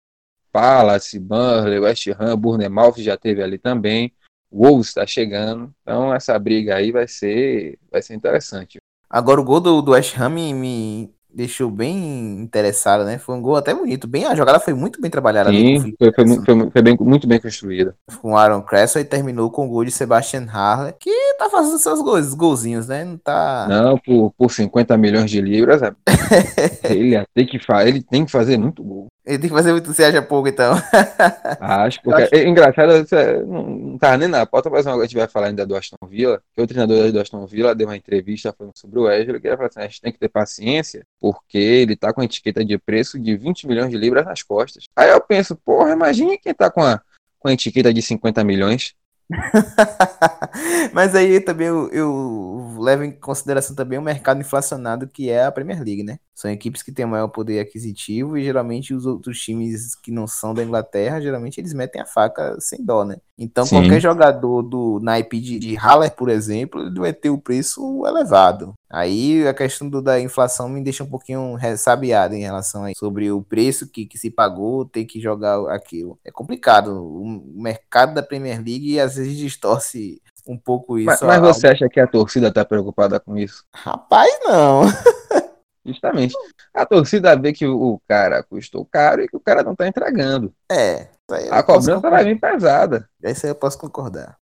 [0.52, 4.12] Palace, Burnley, West Ham, Bournemouth já teve ali também,
[4.50, 8.78] Wolves está chegando, então essa briga aí vai ser, vai ser interessante.
[9.10, 13.18] Agora o gol do, do West Ham me, me deixou bem interessado, né?
[13.18, 14.06] Foi um gol até bonito.
[14.06, 16.96] Bem, a jogada foi muito bem trabalhada ali Sim, Felipe foi, foi, foi foi bem,
[17.00, 17.94] muito bem construída.
[18.20, 21.78] com o Aaron Cresswell e terminou com o gol de Sebastian Harler, que tá fazendo
[21.78, 23.04] seus gols, golzinhos, né?
[23.04, 23.66] Não tá.
[23.68, 25.92] Não, por, por 50 milhões de libras, é-
[26.90, 29.06] ele, tem que fa- ele tem que fazer muito gol.
[29.26, 30.74] Ele tem que fazer muito, acha pouco, então.
[31.58, 35.16] Acho, porque acho- é engraçado, é- não, não tá nem na pauta, mas a gente
[35.16, 38.52] vai falar ainda do Aston Villa, que o treinador do Aston Villa deu uma entrevista
[38.52, 41.56] falando sobre o Wesley, que ele falou assim, a gente tem que ter paciência, porque
[41.56, 44.84] ele tá com a etiqueta de preço de 20 milhões de libras nas costas.
[44.94, 47.00] Aí eu penso, porra, imagine quem tá com a,
[47.38, 48.94] com a etiqueta de 50 milhões.
[50.92, 55.52] Mas aí também eu, eu levo em consideração também o mercado inflacionado que é a
[55.52, 56.18] Premier League, né?
[56.34, 60.52] São equipes que têm maior poder aquisitivo e geralmente os outros times que não são
[60.52, 63.16] da Inglaterra, geralmente eles metem a faca sem dó, né?
[63.38, 63.76] Então Sim.
[63.76, 68.74] qualquer jogador do naipe de, de Haller, por exemplo, ele vai ter o preço elevado.
[68.94, 73.00] Aí a questão do- da inflação me deixa um pouquinho ressabiado em relação a isso,
[73.00, 76.16] sobre o preço que, que se pagou, ter que jogar aquilo.
[76.24, 77.04] É complicado.
[77.04, 81.06] O mercado da Premier League às vezes distorce um pouco isso.
[81.06, 83.64] Mas, mas você acha que a torcida tá preocupada com isso?
[83.74, 84.82] Rapaz, não.
[85.84, 86.34] Justamente.
[86.72, 90.52] A torcida vê que o cara custou caro e que o cara não tá entregando.
[90.70, 91.08] É.
[91.50, 93.08] A cobrança vai vir pesada.
[93.22, 94.36] Isso aí eu posso concordar.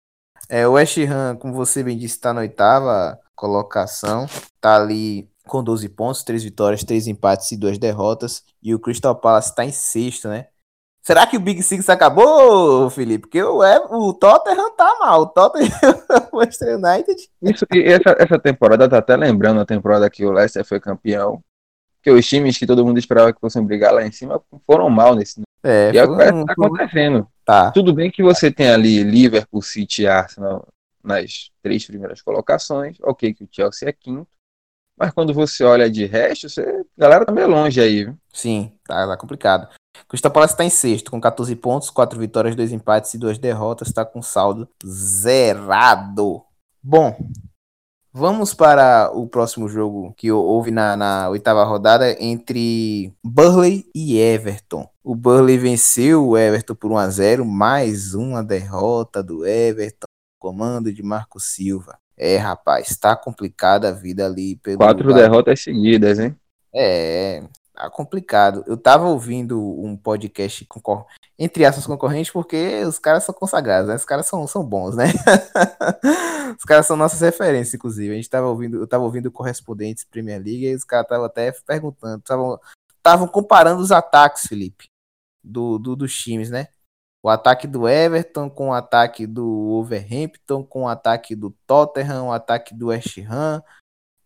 [0.49, 4.27] É, o West Ham, como você bem disse, está na oitava colocação.
[4.61, 8.43] Tá ali com 12 pontos, 3 vitórias, 3 empates e 2 derrotas.
[8.63, 10.47] E o Crystal Palace está em sexto, né?
[11.05, 13.23] Será que o Big Six acabou, Felipe?
[13.23, 15.23] Porque o, Ev- o Tottenham tá mal.
[15.23, 15.69] O Tottenham
[16.33, 17.29] o Manchester United.
[17.43, 21.41] Isso, e essa, essa temporada tá até lembrando a temporada que o Leicester foi campeão.
[22.05, 25.17] Que os times que todo mundo esperava que fossem brigar lá em cima foram mal
[25.17, 25.41] nesse.
[25.65, 27.27] É, e é o foi que um- tá acontecendo.
[27.45, 27.71] tá.
[27.73, 30.67] Tudo bem que você tem ali Liverpool, City Arsenal
[31.03, 32.97] nas três primeiras colocações.
[33.03, 34.29] Ok, que o Chelsea é quinto.
[34.97, 38.13] Mas quando você olha de resto, você, a galera tá meio longe aí.
[38.33, 39.69] Sim, tá, tá complicado.
[40.09, 43.93] Crystal Palace tá em sexto, com 14 pontos, 4 vitórias, 2 empates e 2 derrotas,
[43.93, 46.43] tá com saldo zerado.
[46.83, 47.17] Bom,
[48.13, 54.89] vamos para o próximo jogo que houve na, na oitava rodada entre Burley e Everton.
[55.03, 60.07] O Burley venceu o Everton por 1 a 0 mais uma derrota do Everton,
[60.43, 61.97] comando de Marco Silva.
[62.19, 66.37] É, rapaz, tá complicada a vida ali pelo Quatro lado- derrotas seguidas, hein?
[66.75, 68.65] é, tá complicado.
[68.67, 71.07] Eu tava ouvindo um podcast concor...
[71.39, 73.95] entre aspas concorrente porque os caras são consagrados, né?
[73.95, 75.05] Os caras são, são bons, né?
[76.59, 78.13] os caras são nossas referências, inclusive.
[78.13, 81.53] A gente tava ouvindo, eu tava ouvindo correspondentes Premier League e os caras estavam até
[81.67, 82.59] perguntando, estavam
[82.99, 84.87] estavam comparando os ataques, Felipe,
[85.43, 86.69] do, do- dos times, né?
[87.23, 92.33] O ataque do Everton com o ataque do Wolverhampton, com o ataque do Tottenham, o
[92.33, 93.63] ataque do West Ham.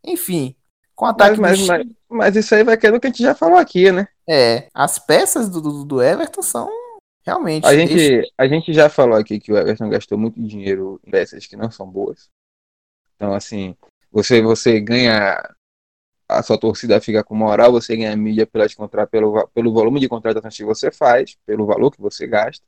[0.03, 0.57] Enfim,
[0.95, 1.67] com o ataque mas, do...
[1.67, 4.09] mas, mas, isso aí vai querer o que a gente já falou aqui, né?
[4.27, 6.71] É, as peças do, do, do Everton são
[7.23, 7.67] realmente...
[7.67, 11.47] A gente, a gente já falou aqui que o Everton gastou muito dinheiro em peças
[11.47, 12.31] que não são boas.
[13.15, 13.77] Então, assim,
[14.11, 15.39] você, você ganha
[16.29, 20.09] a sua torcida fica com moral, você ganha mídia pelas contra, pelo, pelo volume de
[20.09, 22.65] contratações que você faz, pelo valor que você gasta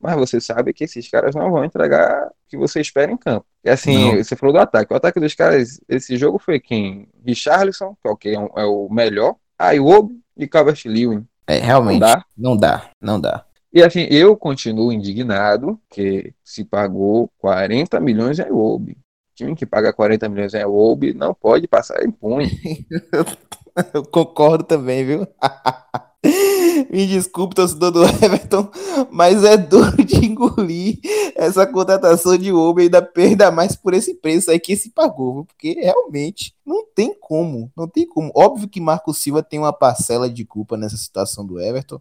[0.00, 3.44] mas você sabe que esses caras não vão entregar o que você espera em campo.
[3.62, 4.24] E assim, não.
[4.24, 4.92] você falou do ataque.
[4.92, 7.06] O ataque dos caras, esse jogo foi quem?
[7.24, 11.26] Richarlison, que é, é o melhor, Ayoub e Calvert-Lewin.
[11.46, 12.24] É, realmente, não dá?
[12.36, 13.44] não dá, não dá.
[13.72, 18.96] E assim, eu continuo indignado que se pagou 40 milhões em Ayoub.
[19.34, 22.50] time que paga 40 milhões em Ayoub não pode passar impune.
[23.92, 25.26] eu concordo também, viu?
[26.90, 28.68] Me desculpe, torcedor do Everton,
[29.12, 30.98] mas é duro de engolir
[31.36, 35.44] essa contratação de Uber e ainda perda mais por esse preço aí que se pagou,
[35.44, 38.32] porque realmente não tem como, não tem como.
[38.34, 42.00] Óbvio que Marco Silva tem uma parcela de culpa nessa situação do Everton,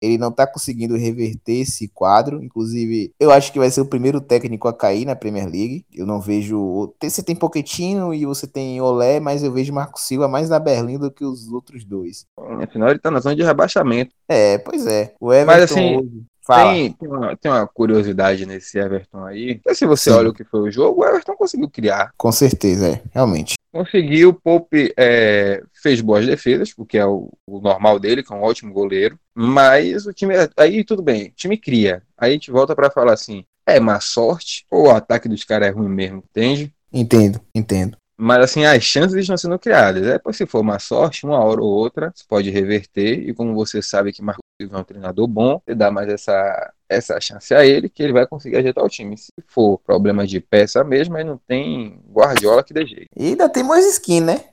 [0.00, 2.42] ele não tá conseguindo reverter esse quadro.
[2.42, 5.84] Inclusive, eu acho que vai ser o primeiro técnico a cair na Premier League.
[5.92, 6.94] Eu não vejo.
[7.02, 10.98] Você tem Pochettino e você tem Olé, mas eu vejo Marco Silva mais na Berlim
[10.98, 12.26] do que os outros dois.
[12.62, 14.14] Afinal, ele tá na zona de rebaixamento.
[14.28, 15.14] É, pois é.
[15.20, 15.52] O Everton.
[15.52, 16.26] Mas assim.
[16.46, 19.60] Tem, tem, uma, tem uma curiosidade nesse Everton aí.
[19.72, 20.16] se você Sim.
[20.16, 22.12] olha o que foi o jogo, o Everton conseguiu criar.
[22.16, 23.54] Com certeza, é, realmente.
[23.72, 28.36] Conseguiu, Pope é, fez boas defesas, o que é o, o, normal dele, que é
[28.36, 29.18] um ótimo goleiro.
[29.32, 30.34] Mas o time.
[30.56, 32.02] Aí tudo bem, o time cria.
[32.18, 35.68] Aí a gente volta para falar assim: é má sorte ou o ataque dos caras
[35.68, 36.72] é ruim mesmo, entende?
[36.92, 37.96] Entendo, entendo.
[38.20, 40.06] Mas assim, as chances estão sendo criadas.
[40.06, 43.26] É, se for uma sorte, uma hora ou outra, você pode reverter.
[43.26, 46.72] E como você sabe que Marco Silva é um treinador bom, você dá mais essa,
[46.86, 49.16] essa chance a ele, que ele vai conseguir ajeitar o time.
[49.16, 53.08] Se for problema de peça mesmo, aí não tem Guardiola que dê jeito.
[53.16, 54.44] E ainda tem Moisesquim, né?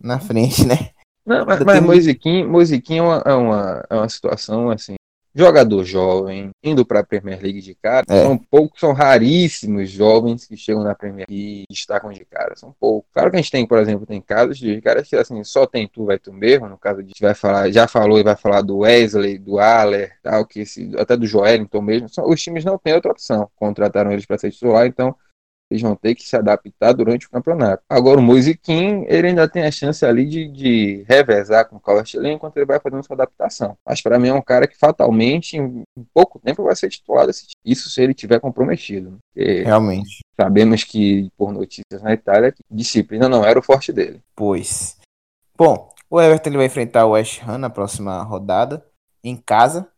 [0.00, 0.90] Na frente, né?
[1.24, 4.94] Não, mas, mas Moisiquim, Moisiquim é, uma, é, uma, é uma situação assim
[5.34, 8.22] jogador jovem, indo para a Premier League de cara, é.
[8.22, 12.74] são poucos, são raríssimos jovens que chegam na Premier League e destacam de cara, são
[12.78, 13.10] poucos.
[13.12, 15.88] Claro que a gente tem, por exemplo, tem casos de caras que assim, só tem
[15.88, 18.78] tu, vai tu mesmo, no caso de vai falar, já falou e vai falar do
[18.78, 22.94] Wesley, do Aller, tal, que esse, até do Joelinton mesmo, são, os times não têm
[22.94, 25.14] outra opção, contrataram eles para ser titular, então
[25.72, 27.82] eles vão ter que se adaptar durante o campeonato.
[27.88, 32.14] Agora, o Moisiquim, ele ainda tem a chance ali de, de revezar com o Calvert
[32.24, 33.76] enquanto ele vai fazendo sua adaptação.
[33.86, 37.30] Mas para mim é um cara que fatalmente, em pouco tempo, vai ser titulado.
[37.64, 39.12] Isso se ele tiver comprometido.
[39.12, 39.62] Né?
[39.64, 40.20] Realmente.
[40.38, 44.20] Sabemos que, por notícias na Itália, disciplina não era o forte dele.
[44.36, 44.98] Pois.
[45.56, 48.84] Bom, o Everton ele vai enfrentar o West Ham na próxima rodada,
[49.24, 49.88] em casa,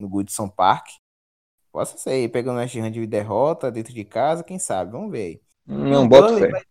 [0.00, 0.86] no Goodson Park.
[1.72, 4.92] Possa ser, pegando o West Ham de derrota dentro de casa, quem sabe?
[4.92, 5.40] Vamos ver aí.
[5.66, 6.48] Não bota fé.
[6.48, 6.62] Vai...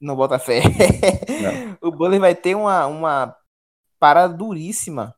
[0.00, 0.60] Não bota fé.
[0.60, 1.78] Não.
[1.88, 3.36] o Burnley vai ter uma, uma
[3.98, 5.14] parada duríssima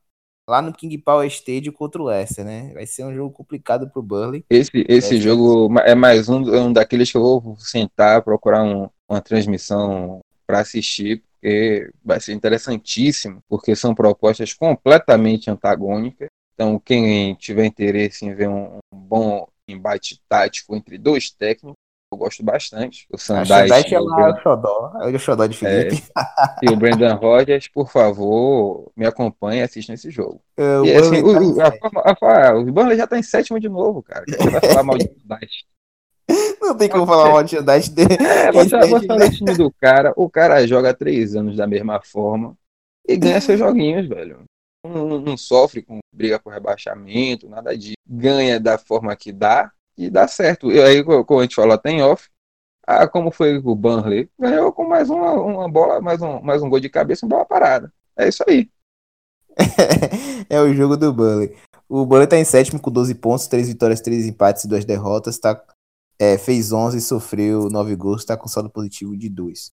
[0.49, 2.71] lá no King Power Stadium contra o Leicester, né?
[2.75, 4.45] Vai ser um jogo complicado pro Burnley.
[4.49, 9.21] Esse, esse jogo é mais um, um daqueles que eu vou sentar, procurar um, uma
[9.21, 16.29] transmissão para assistir, porque vai ser interessantíssimo, porque são propostas completamente antagônicas.
[16.55, 21.75] Então, quem tiver interesse em ver um, um bom embate tático entre dois técnicos,
[22.13, 23.07] eu gosto bastante.
[23.13, 23.69] O Sandai.
[23.69, 24.93] é lá o Xodó.
[25.03, 26.03] É o Xodó de Felipe.
[26.17, 26.23] É,
[26.63, 30.41] e o Brendan Rodgers, por favor, me acompanhe e assista esse jogo.
[30.57, 31.73] É, o e, assim, o, tá
[32.05, 34.25] a, a, o Burnley já tá em sétimo de novo, cara.
[34.29, 35.49] Você vai falar mal de Sandai.
[36.61, 37.81] Não tem como falar mal de Sandai.
[37.81, 41.67] É, você, você olha o time do cara, o cara joga há três anos da
[41.67, 42.57] mesma forma
[43.07, 44.45] e ganha seus joguinhos, velho
[44.89, 47.95] não, não, sofre com briga por rebaixamento, nada disso.
[48.07, 50.71] Ganha da forma que dá e dá certo.
[50.71, 52.29] E aí, como a gente falou até em off,
[52.87, 54.29] ah, como foi o Burnley?
[54.39, 57.47] Ganhou com mais uma, uma bola, mais um, mais um gol de cabeça, uma bola
[57.47, 57.93] parada.
[58.17, 58.71] É isso aí.
[60.51, 61.57] é o jogo do Burnley.
[61.89, 65.39] O Burnley tá em sétimo com 12 pontos, 3 vitórias, 3 empates e 2 derrotas.
[65.39, 65.63] Tá,
[66.19, 69.71] é, fez 11 e sofreu 9 gols, está com saldo positivo de 2.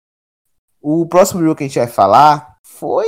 [0.82, 3.08] O próximo jogo que a gente vai falar foi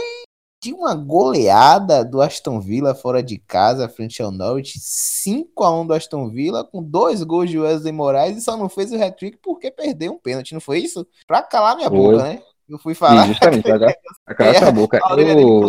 [0.63, 5.87] de uma goleada do Aston Villa fora de casa, frente ao Norwich, 5 a 1
[5.87, 9.37] do Aston Villa, com dois gols de Wesley Moraes e só não fez o hat-trick
[9.43, 11.05] porque perdeu um pênalti, não foi isso?
[11.27, 11.99] Pra calar minha foi.
[11.99, 12.41] boca, né?
[12.69, 13.23] Eu fui falar.
[13.23, 13.63] Sim, justamente,
[14.25, 14.99] pra calar sua boca.
[15.17, 15.67] Eu...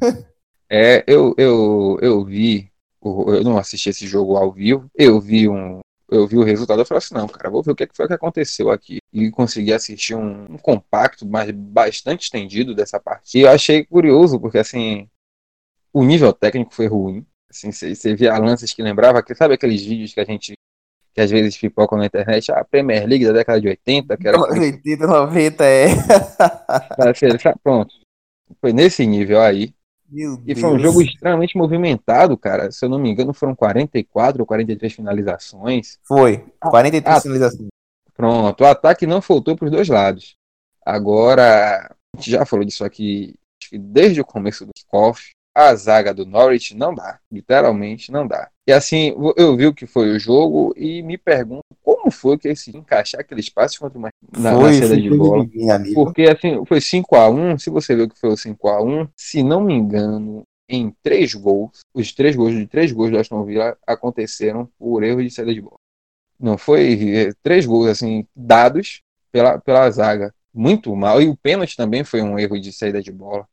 [0.70, 2.70] É, eu, eu, eu vi,
[3.02, 5.80] eu não assisti esse jogo ao vivo, eu vi um,
[6.10, 8.14] eu vi o resultado, eu falei assim, não, cara, vou ver o que foi que
[8.14, 8.98] aconteceu aqui.
[9.12, 13.38] E consegui assistir um, um compacto, mas bastante estendido dessa partida.
[13.38, 15.08] E eu achei curioso, porque assim,
[15.92, 17.26] o nível técnico foi ruim.
[17.50, 20.54] Assim, você via lances que lembrava, que sabe aqueles vídeos que a gente
[21.14, 24.38] que às vezes pipocam na internet, a Premier League da década de 80, que era
[24.38, 25.88] 80, 90 é.
[27.60, 27.92] Pronto.
[28.60, 29.74] Foi nesse nível aí.
[30.08, 30.82] Meu e foi um Deus.
[30.82, 32.70] jogo extremamente movimentado, cara.
[32.70, 35.98] Se eu não me engano, foram 44 ou 43 finalizações.
[36.02, 36.44] Foi.
[36.60, 37.68] 43 Ah, finalizações.
[38.14, 40.36] Pronto, o ataque não faltou para os dois lados.
[40.84, 45.30] Agora, a gente já falou disso aqui acho que desde o começo do kickoff.
[45.54, 48.48] A zaga do Norwich não dá, literalmente não dá.
[48.68, 52.48] E assim, eu vi o que foi o jogo e me pergunto como foi que
[52.48, 55.48] esse encaixar aquele espaço contra uma, na, na saída de bola.
[55.94, 58.82] Porque assim, foi 5 a 1 se você ver o que foi o 5 a
[58.82, 63.18] 1 se não me engano, em três gols, os três gols de três gols do
[63.18, 65.78] Aston Villa aconteceram por erro de saída de bola.
[66.38, 69.00] Não foi eh, três gols assim dados
[69.32, 70.34] pela, pela zaga.
[70.52, 71.22] Muito mal.
[71.22, 73.48] E o pênalti também foi um erro de saída de bola.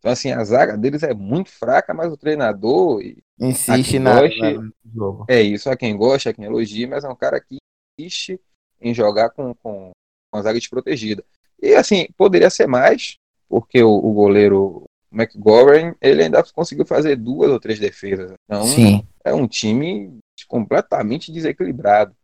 [0.00, 3.00] Então, assim, a zaga deles é muito fraca, mas o treinador
[3.38, 5.24] Insiste na, goste- na- jogo.
[5.28, 7.58] é isso, a quem gosta, a quem elogia, mas é um cara que
[7.98, 8.40] insiste
[8.80, 9.90] em jogar com, com,
[10.30, 11.22] com a zaga desprotegida.
[11.62, 13.16] E assim, poderia ser mais,
[13.48, 18.32] porque o, o goleiro McGovern, ele ainda conseguiu fazer duas ou três defesas.
[18.46, 19.06] Então, Sim.
[19.22, 22.16] é um time completamente desequilibrado.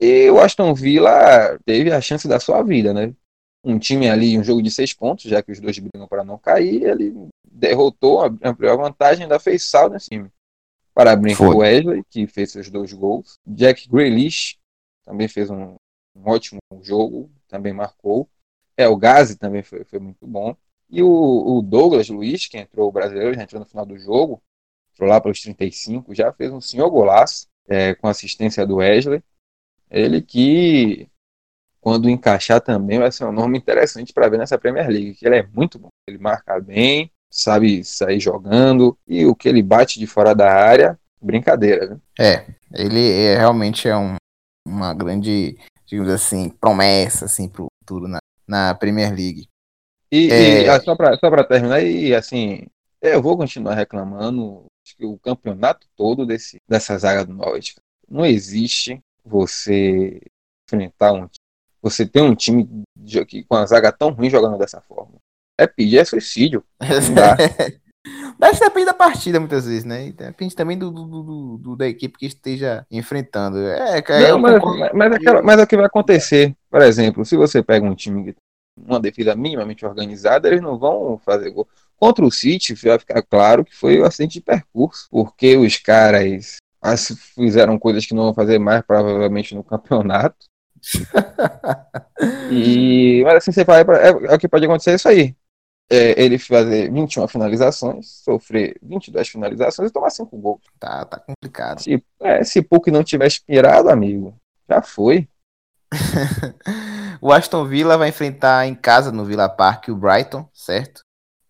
[0.00, 3.14] E o Aston Villa teve a chance da sua vida, né?
[3.64, 6.36] Um time ali, um jogo de seis pontos, já que os dois brigam para não
[6.36, 10.30] cair, ele derrotou, ampliou a vantagem, ainda fez saldo nesse time.
[10.94, 13.38] Parabéns pro Wesley, que fez seus dois gols.
[13.46, 14.58] Jack Grealish
[15.04, 15.76] também fez um,
[16.14, 18.28] um ótimo jogo, também marcou.
[18.76, 20.56] É, o Gazi também foi, foi muito bom.
[20.90, 21.08] E o,
[21.56, 24.42] o Douglas Luiz, que entrou o brasileiro, já entrou no final do jogo,
[24.92, 29.22] entrou lá pelos 35, já fez um senhor golaço, é, com assistência do Wesley.
[29.90, 31.08] Ele que,
[31.82, 35.38] quando encaixar também, vai ser um nome interessante para ver nessa Premier League, que ele
[35.38, 35.88] é muito bom.
[36.08, 40.96] Ele marca bem, sabe sair jogando, e o que ele bate de fora da área,
[41.20, 42.00] brincadeira, viu?
[42.18, 44.14] É, ele é, realmente é um,
[44.64, 49.48] uma grande, digamos assim, promessa assim, pro futuro na, na Premier League.
[50.10, 50.62] E, É.
[50.62, 52.66] e, ah, só para terminar, e assim,
[53.00, 57.74] eu vou continuar reclamando acho que o campeonato todo desse, dessa zaga do Norwich.
[58.08, 60.20] Não existe você
[60.66, 61.28] enfrentar um
[61.82, 65.14] você ter um time de- que- com a zaga tão ruim jogando dessa forma.
[65.60, 66.64] É pedir é suicídio.
[66.80, 66.80] Que
[68.60, 70.06] depende da partida, muitas vezes, né?
[70.08, 73.58] E Depende também do, do- do- do- da equipe que esteja enfrentando.
[73.58, 74.78] É, cara, Não, mas, concordo.
[74.80, 76.54] mas, mas, aquela- mas é o que vai acontecer.
[76.70, 80.78] Por exemplo, se você pega um time que tem uma defesa minimamente organizada, eles não
[80.78, 81.68] vão fazer gol.
[81.96, 86.56] Contra o City, vai ficar claro que foi o acidente de percurso, porque os caras
[86.80, 90.46] as- fizeram coisas que não vão fazer mais, provavelmente, no campeonato.
[92.50, 95.34] E, mas assim, você fala, é, é o que pode acontecer é isso aí.
[95.90, 100.60] É, ele fazer 21 finalizações, sofrer 22 finalizações e tomar 5 gols.
[100.78, 101.80] Tá, tá complicado.
[101.82, 104.34] Se, é, se Puck não tiver inspirado, amigo,
[104.68, 105.28] já foi.
[107.20, 111.02] o Aston Villa vai enfrentar em casa no Villa Park o Brighton, certo?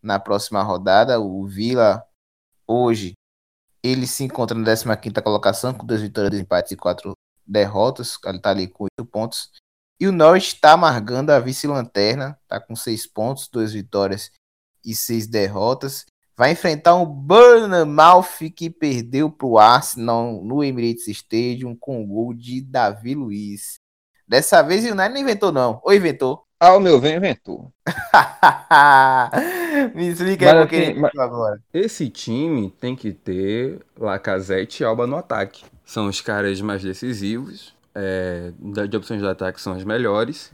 [0.02, 2.04] Na próxima rodada, o Villa
[2.66, 3.12] hoje
[3.82, 7.12] ele se encontra na 15ª colocação com duas vitórias, dois empates e quatro
[7.46, 8.16] derrotas.
[8.24, 9.50] Ele tá ali com oito pontos.
[10.00, 14.32] E o Norwich está amargando a vice-lanterna, tá com seis pontos, duas vitórias
[14.84, 16.06] e seis derrotas.
[16.36, 22.34] Vai enfrentar um Bournemouth que perdeu para o Arsenal no Emirates Stadium com o gol
[22.34, 23.74] de Davi Luiz.
[24.26, 26.46] Dessa vez o United não inventou não, ou inventou?
[26.62, 27.72] Ao meu ver, inventou.
[29.96, 31.60] Me explica aí Mas por que assim, ele inventou agora.
[31.74, 35.64] Esse time tem que ter Lacazette e Alba no ataque.
[35.84, 38.52] São os caras mais decisivos, é,
[38.88, 40.52] de opções de ataque são as melhores.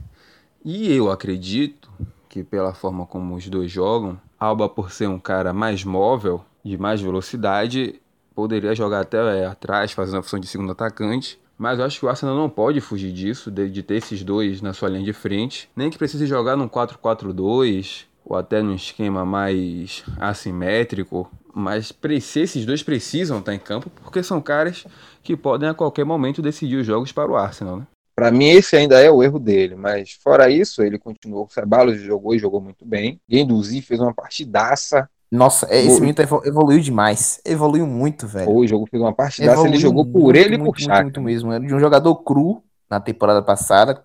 [0.65, 1.91] E eu acredito
[2.27, 6.75] que pela forma como os dois jogam, Alba por ser um cara mais móvel, de
[6.75, 8.01] mais velocidade,
[8.33, 11.39] poderia jogar até é, atrás, fazendo a função de segundo atacante.
[11.59, 14.61] Mas eu acho que o Arsenal não pode fugir disso, de, de ter esses dois
[14.61, 15.69] na sua linha de frente.
[15.75, 21.29] Nem que precise jogar num 4-4-2 ou até num esquema mais assimétrico.
[21.53, 21.93] Mas
[22.37, 24.85] esses dois precisam estar em campo, porque são caras
[25.21, 27.87] que podem a qualquer momento decidir os jogos para o Arsenal, né?
[28.15, 31.45] Pra mim, esse ainda é o erro dele, mas fora isso, ele continuou.
[31.45, 33.19] O Ceballos jogou e jogou muito bem.
[33.29, 35.09] Guendouzi fez uma partidaça.
[35.31, 37.39] Nossa, é, esse menino evolu- evoluiu demais.
[37.45, 38.49] Evoluiu muito, velho.
[38.49, 39.15] Ou jogou, fez uma.
[39.39, 41.03] Evoluiu ele jogou por muito, ele e por muito, Chaka.
[41.03, 41.51] muito mesmo.
[41.51, 44.03] Era de um jogador cru na temporada passada,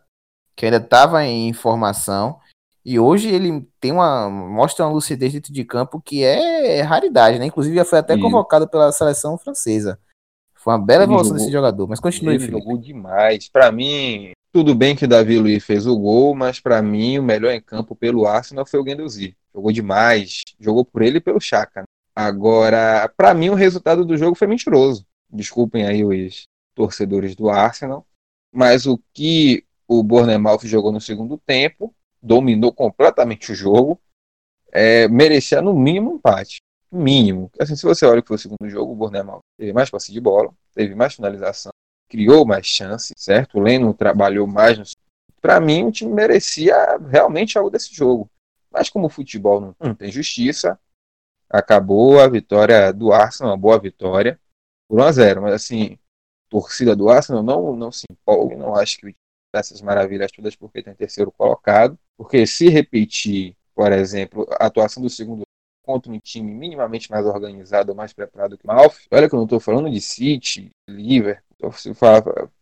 [0.54, 2.38] que ainda estava em formação.
[2.84, 4.28] E hoje ele tem uma.
[4.28, 7.46] mostra uma lucidez dentro de campo que é raridade, né?
[7.46, 9.98] Inclusive já foi até convocado pela seleção francesa.
[10.54, 11.88] Foi uma bela Ele evolução jogou- desse jogador.
[11.88, 12.58] Mas continue, Ele Felipe.
[12.58, 13.48] jogou demais.
[13.48, 17.24] Pra mim, tudo bem que o Davi Luiz fez o gol, mas pra mim o
[17.24, 19.36] melhor em campo pelo Arsenal foi o Guendouzi.
[19.52, 20.42] Jogou demais.
[20.61, 21.82] Jogou por ele e pelo Chaka.
[22.14, 25.05] Agora, para mim, o resultado do jogo foi mentiroso.
[25.28, 28.07] Desculpem aí os torcedores do Arsenal.
[28.55, 31.92] Mas o que o Bournemouth jogou no segundo tempo,
[32.22, 34.00] dominou completamente o jogo,
[34.70, 36.59] é, merecia no mínimo um empate.
[36.92, 37.50] Mínimo.
[37.59, 40.20] Assim, se você olha que foi o segundo jogo, o Bournemouth teve mais passe de
[40.20, 41.72] bola, teve mais finalização,
[42.14, 43.58] criou mais chances, certo?
[43.58, 44.94] O Leno trabalhou mais.
[45.42, 48.30] Para mim, o time merecia realmente algo desse jogo.
[48.70, 50.78] Mas como o futebol não, tem justiça,
[51.50, 54.38] acabou a vitória do Arsenal, uma boa vitória,
[54.88, 55.98] por 1 a 0 Mas assim,
[56.48, 59.16] torcida do Arsenal não, não se empolgue, não acho que
[59.52, 65.10] essas maravilhas todas porque tem terceiro colocado, porque se repetir, por exemplo, a atuação do
[65.10, 65.42] segundo
[65.84, 69.44] contra um time minimamente mais organizado, mais preparado que o Malf, olha que eu não
[69.44, 71.43] estou falando de City, Liverpool,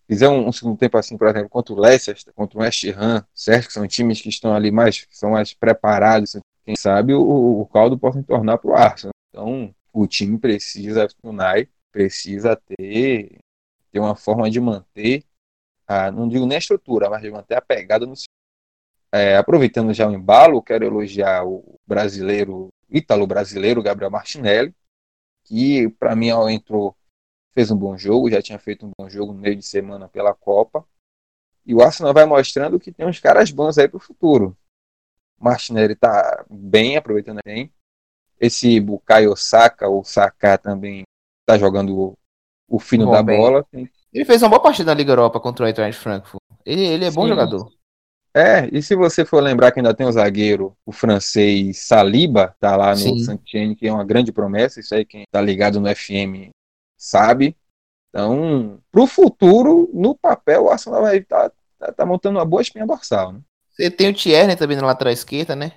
[0.07, 3.25] fizer um, um, segundo tempo assim, por exemplo, contra o Leicester, contra o West Ham,
[3.35, 3.67] certo?
[3.69, 7.99] Que são times que estão ali mais, são mais preparados, quem sabe o, o caldo
[7.99, 9.13] possa tornar para o Arsenal.
[9.31, 13.39] Então, o time precisa, o Nai precisa ter,
[13.91, 15.25] ter uma forma de manter,
[15.87, 18.15] a, não digo nem a estrutura, mas de manter a pegada no
[19.15, 24.75] é, aproveitando já o embalo, quero elogiar o brasileiro, ítalo-brasileiro Gabriel Martinelli,
[25.45, 26.97] que para mim entrou,
[27.55, 30.35] fez um bom jogo, já tinha feito um bom jogo no meio de semana pela
[30.35, 30.85] Copa.
[31.65, 34.57] E o Arsenal vai mostrando que tem uns caras bons aí para o futuro.
[35.39, 37.73] Martinelli está bem, aproveitando bem.
[38.41, 41.03] Esse Bukayo Saka, ou Saka também
[41.41, 42.15] está jogando
[42.69, 43.39] o fino bom, da bem.
[43.39, 43.65] bola.
[44.13, 46.43] Ele fez uma boa partida na Liga Europa contra o Eintracht Frankfurt.
[46.65, 47.17] Ele, ele é Sim.
[47.17, 47.71] bom jogador.
[48.35, 52.75] É, e se você for lembrar que ainda tem o zagueiro, o francês Saliba, tá
[52.77, 56.51] lá no Santienne, que é uma grande promessa, isso aí quem tá ligado no FM
[57.03, 57.57] sabe.
[58.09, 62.63] Então, pro futuro, no papel, o Arsenal vai estar tá, tá, tá montando uma boa
[62.63, 63.41] espinha dorsal, né?
[63.71, 65.73] Você tem o Tierney também na lateral esquerda, né?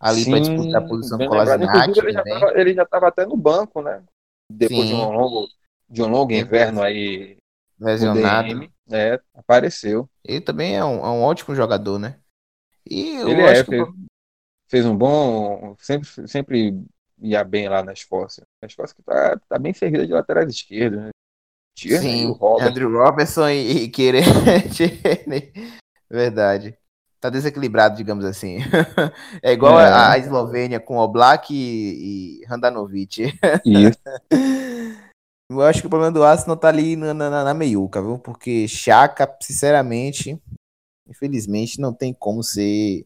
[0.00, 1.98] Ali para disputar a posição com o Kolasinac.
[1.98, 4.02] Ele, já tava, ele já estava até no banco, né?
[4.50, 5.48] Depois de um longo,
[5.88, 7.36] de um longo inverno aí.
[7.78, 8.48] Lesionado.
[8.48, 10.08] DM, é, apareceu.
[10.24, 12.18] Ele também é um, é um ótimo jogador, né?
[12.88, 13.88] E ele é, fez,
[14.68, 15.76] fez, um bom.
[15.78, 16.84] Sempre, sempre
[17.22, 18.42] ia bem lá na Escócia.
[18.62, 21.10] A Escócia que tá, tá bem servida de laterais esquerdos, né?
[21.76, 24.24] Tierney, Sim, Andrew Robertson e, e Querer.
[26.10, 26.76] Verdade
[27.20, 28.58] tá desequilibrado, digamos assim.
[29.42, 29.84] é igual é.
[29.84, 33.34] A, a, Eslovênia com Oblak e, e Handanovic.
[33.64, 33.98] Isso.
[35.50, 38.18] Eu acho que o problema do Arsenal tá ali na, na, na meiuca, viu?
[38.20, 40.40] Porque Chaka, sinceramente,
[41.08, 43.04] infelizmente, não tem como ser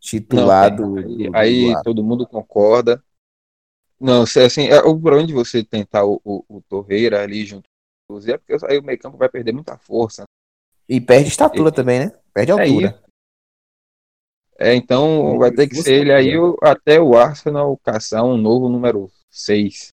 [0.00, 0.82] titulado.
[0.82, 3.00] Não, do, aí do todo mundo concorda.
[3.98, 7.68] Não, assim, é, o problema de você tentar o, o, o Torreira ali junto
[8.08, 10.24] com o Zé, é porque aí o meio campo vai perder muita força.
[10.88, 12.12] E perde estatura também, né?
[12.32, 13.02] Perde é altura.
[14.58, 16.32] É, então vai ter que ser ele aí
[16.62, 19.88] até o Arsenal caçar um novo número 6.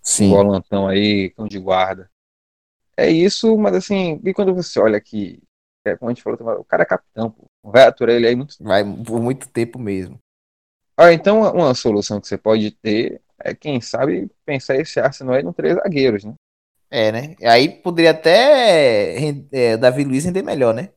[0.00, 0.28] Sim.
[0.28, 2.10] Um volantão aí, cão de guarda.
[2.96, 5.40] É isso, mas assim, e quando você olha aqui,
[5.84, 7.46] é, como a gente falou, o cara é capitão, pô.
[7.64, 10.18] Vai aturar ele aí muito Vai por muito tempo mesmo.
[10.96, 15.42] Ah, então uma solução que você pode ter é, quem sabe, pensar esse Arsenal aí
[15.42, 16.34] no três zagueiros, né?
[16.90, 17.36] É, né?
[17.42, 19.16] Aí poderia até
[19.50, 20.90] é, Davi Luiz render melhor, né?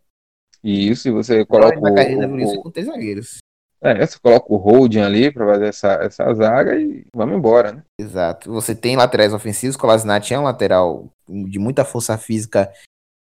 [0.63, 3.37] Isso, e você coloca o, o, com três zagueiros.
[3.81, 7.83] É, você coloca o holding ali para fazer essa, essa zaga e vamos embora, né?
[7.99, 8.51] Exato.
[8.51, 12.71] Você tem laterais ofensivos, Kolasinac é um lateral de muita força física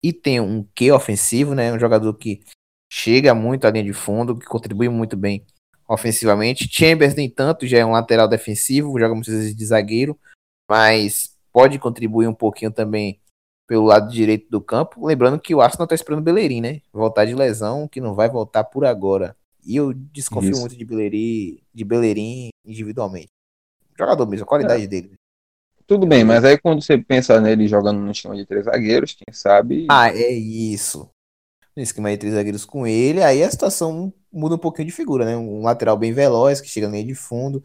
[0.04, 1.74] e tem um Q ofensivo, né?
[1.74, 2.42] Um jogador que
[2.92, 5.46] chega muito à linha de fundo, que contribui muito bem
[5.94, 6.68] ofensivamente.
[6.72, 10.18] Chambers, nem tanto, já é um lateral defensivo, joga muitas vezes de zagueiro,
[10.70, 13.20] mas pode contribuir um pouquinho também
[13.68, 15.06] pelo lado direito do campo.
[15.06, 16.82] Lembrando que o Arsenal está esperando o Bellerin, né?
[16.92, 19.36] Voltar de lesão, que não vai voltar por agora.
[19.66, 20.60] E eu desconfio Isso.
[20.60, 23.30] muito de Bellerin, de Bellerin individualmente.
[23.98, 24.88] Jogador mesmo, a qualidade é.
[24.88, 25.14] dele.
[25.86, 29.34] Tudo bem, mas aí quando você pensa nele jogando no esquema de três zagueiros, quem
[29.34, 29.86] sabe.
[29.90, 31.10] Ah, é isso.
[31.76, 35.26] No esquema de três zagueiros com ele, aí a situação muda um pouquinho de figura,
[35.26, 35.36] né?
[35.36, 37.64] Um lateral bem veloz, que chega na linha de fundo,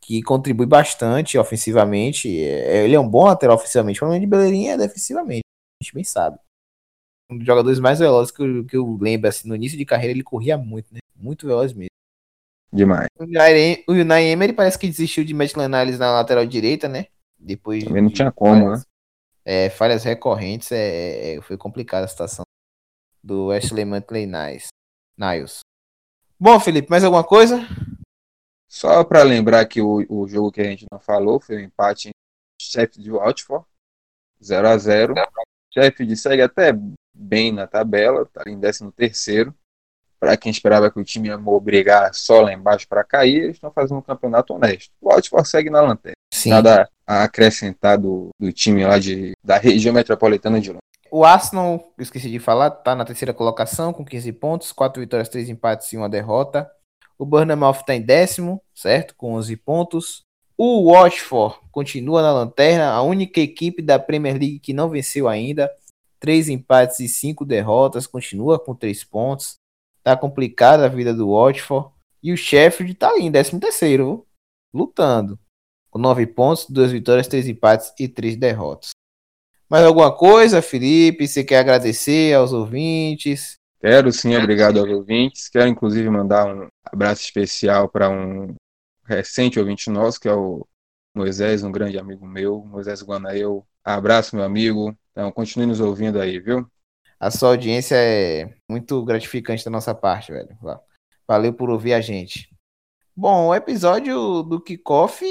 [0.00, 2.28] que contribui bastante ofensivamente.
[2.28, 5.42] É, ele é um bom lateral ofensivamente, o problema de Bellerin é defensivamente,
[5.80, 6.38] a gente bem sabe.
[7.30, 10.12] Um dos jogadores mais velozes que eu, que eu lembro, assim, no início de carreira
[10.12, 11.00] ele corria muito, né?
[11.16, 11.88] Muito veloz mesmo.
[12.72, 13.06] Demais.
[13.18, 17.06] O Unai Emery parece que desistiu de Maitland Niles na lateral direita, né?
[17.38, 18.84] Depois Também não tinha como, falhas, né?
[19.44, 22.44] É, falhas recorrentes, é, é, foi complicada a situação
[23.24, 24.26] do Ashley Maitland
[25.16, 25.60] Niles.
[26.38, 27.66] Bom, Felipe, mais alguma coisa?
[28.68, 31.62] Só para lembrar que o, o jogo que a gente não falou foi o um
[31.62, 32.18] empate entre
[32.60, 33.64] Sheffield e Watford,
[34.42, 35.14] 0 a 0
[35.72, 36.72] Sheffield segue até
[37.14, 39.54] bem na tabela, está em 13 terceiro.
[40.20, 43.70] Para quem esperava que o time ia brigar só lá embaixo para cair, eles estão
[43.70, 44.92] fazendo um campeonato honesto.
[45.00, 46.14] O Watford segue na lanterna.
[46.32, 46.50] Sim.
[46.50, 50.83] Nada a acrescentar do, do time lá de, da região metropolitana de Londres.
[51.16, 55.48] O Arsenal, esqueci de falar, tá na terceira colocação com 15 pontos, 4 vitórias, 3
[55.48, 56.68] empates e uma derrota.
[57.16, 59.14] O Burnham tá em décimo, certo?
[59.14, 60.22] Com 11 pontos.
[60.58, 65.70] O Watford continua na lanterna, a única equipe da Premier League que não venceu ainda.
[66.18, 69.54] 3 empates e 5 derrotas, continua com 3 pontos.
[70.02, 71.90] Tá complicada a vida do Watford.
[72.24, 74.26] E o Sheffield tá ali em 13 terceiro,
[74.74, 75.38] lutando.
[75.92, 78.93] Com 9 pontos, 2 vitórias, 3 empates e 3 derrotas.
[79.68, 81.26] Mais alguma coisa, Felipe?
[81.26, 83.58] Você quer agradecer aos ouvintes?
[83.80, 85.48] Quero sim, obrigado aos ouvintes.
[85.48, 88.54] Quero inclusive mandar um abraço especial para um
[89.04, 90.66] recente ouvinte nosso, que é o
[91.14, 93.66] Moisés, um grande amigo meu, Moisés Guanael.
[93.84, 94.96] Abraço, meu amigo.
[95.12, 96.66] Então, continue nos ouvindo aí, viu?
[97.20, 100.48] A sua audiência é muito gratificante da nossa parte, velho.
[101.26, 102.53] Valeu por ouvir a gente.
[103.16, 105.24] Bom, o episódio do Kickoff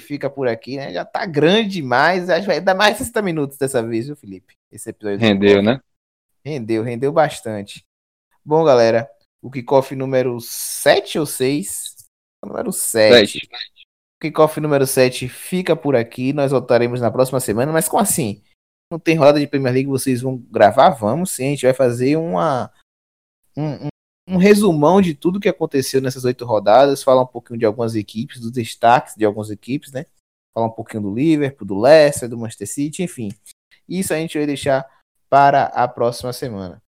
[0.00, 0.92] fica por aqui, né?
[0.92, 2.28] Já tá grande demais.
[2.28, 4.54] Acho que vai dar mais 60 minutos dessa vez, viu, Felipe?
[4.72, 5.80] Esse episódio Rendeu, né?
[6.44, 7.84] Rendeu, rendeu bastante.
[8.44, 9.08] Bom, galera,
[9.40, 11.94] o Kickoff número 7 ou 6?
[12.44, 13.40] Número 7.
[13.40, 13.46] 7.
[13.46, 16.32] O Kickoff número 7 fica por aqui.
[16.32, 17.70] Nós voltaremos na próxima semana.
[17.70, 18.42] Mas como assim?
[18.90, 20.90] Não tem roda de Premier League, vocês vão gravar?
[20.90, 22.72] Vamos sim, a gente vai fazer uma.
[23.56, 23.88] Um,
[24.28, 27.94] um um resumão de tudo que aconteceu nessas oito rodadas, falar um pouquinho de algumas
[27.94, 30.06] equipes, dos destaques de algumas equipes, né?
[30.54, 33.30] Falar um pouquinho do Liverpool, do Leicester, do Manchester City, enfim.
[33.88, 34.86] Isso a gente vai deixar
[35.30, 36.82] para a próxima semana.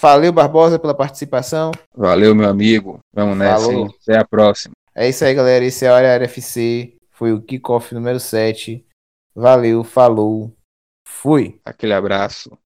[0.00, 1.72] Valeu, Barbosa, pela participação.
[1.92, 3.00] Valeu, meu amigo.
[3.12, 3.66] Vamos nessa.
[3.66, 3.94] Falou.
[4.00, 4.74] Até a próxima.
[4.94, 5.64] É isso aí, galera.
[5.64, 6.96] Esse é a Hora FC.
[7.10, 8.86] Foi o kickoff número 7.
[9.34, 10.54] Valeu, falou.
[11.04, 11.60] Fui.
[11.64, 12.56] Aquele abraço.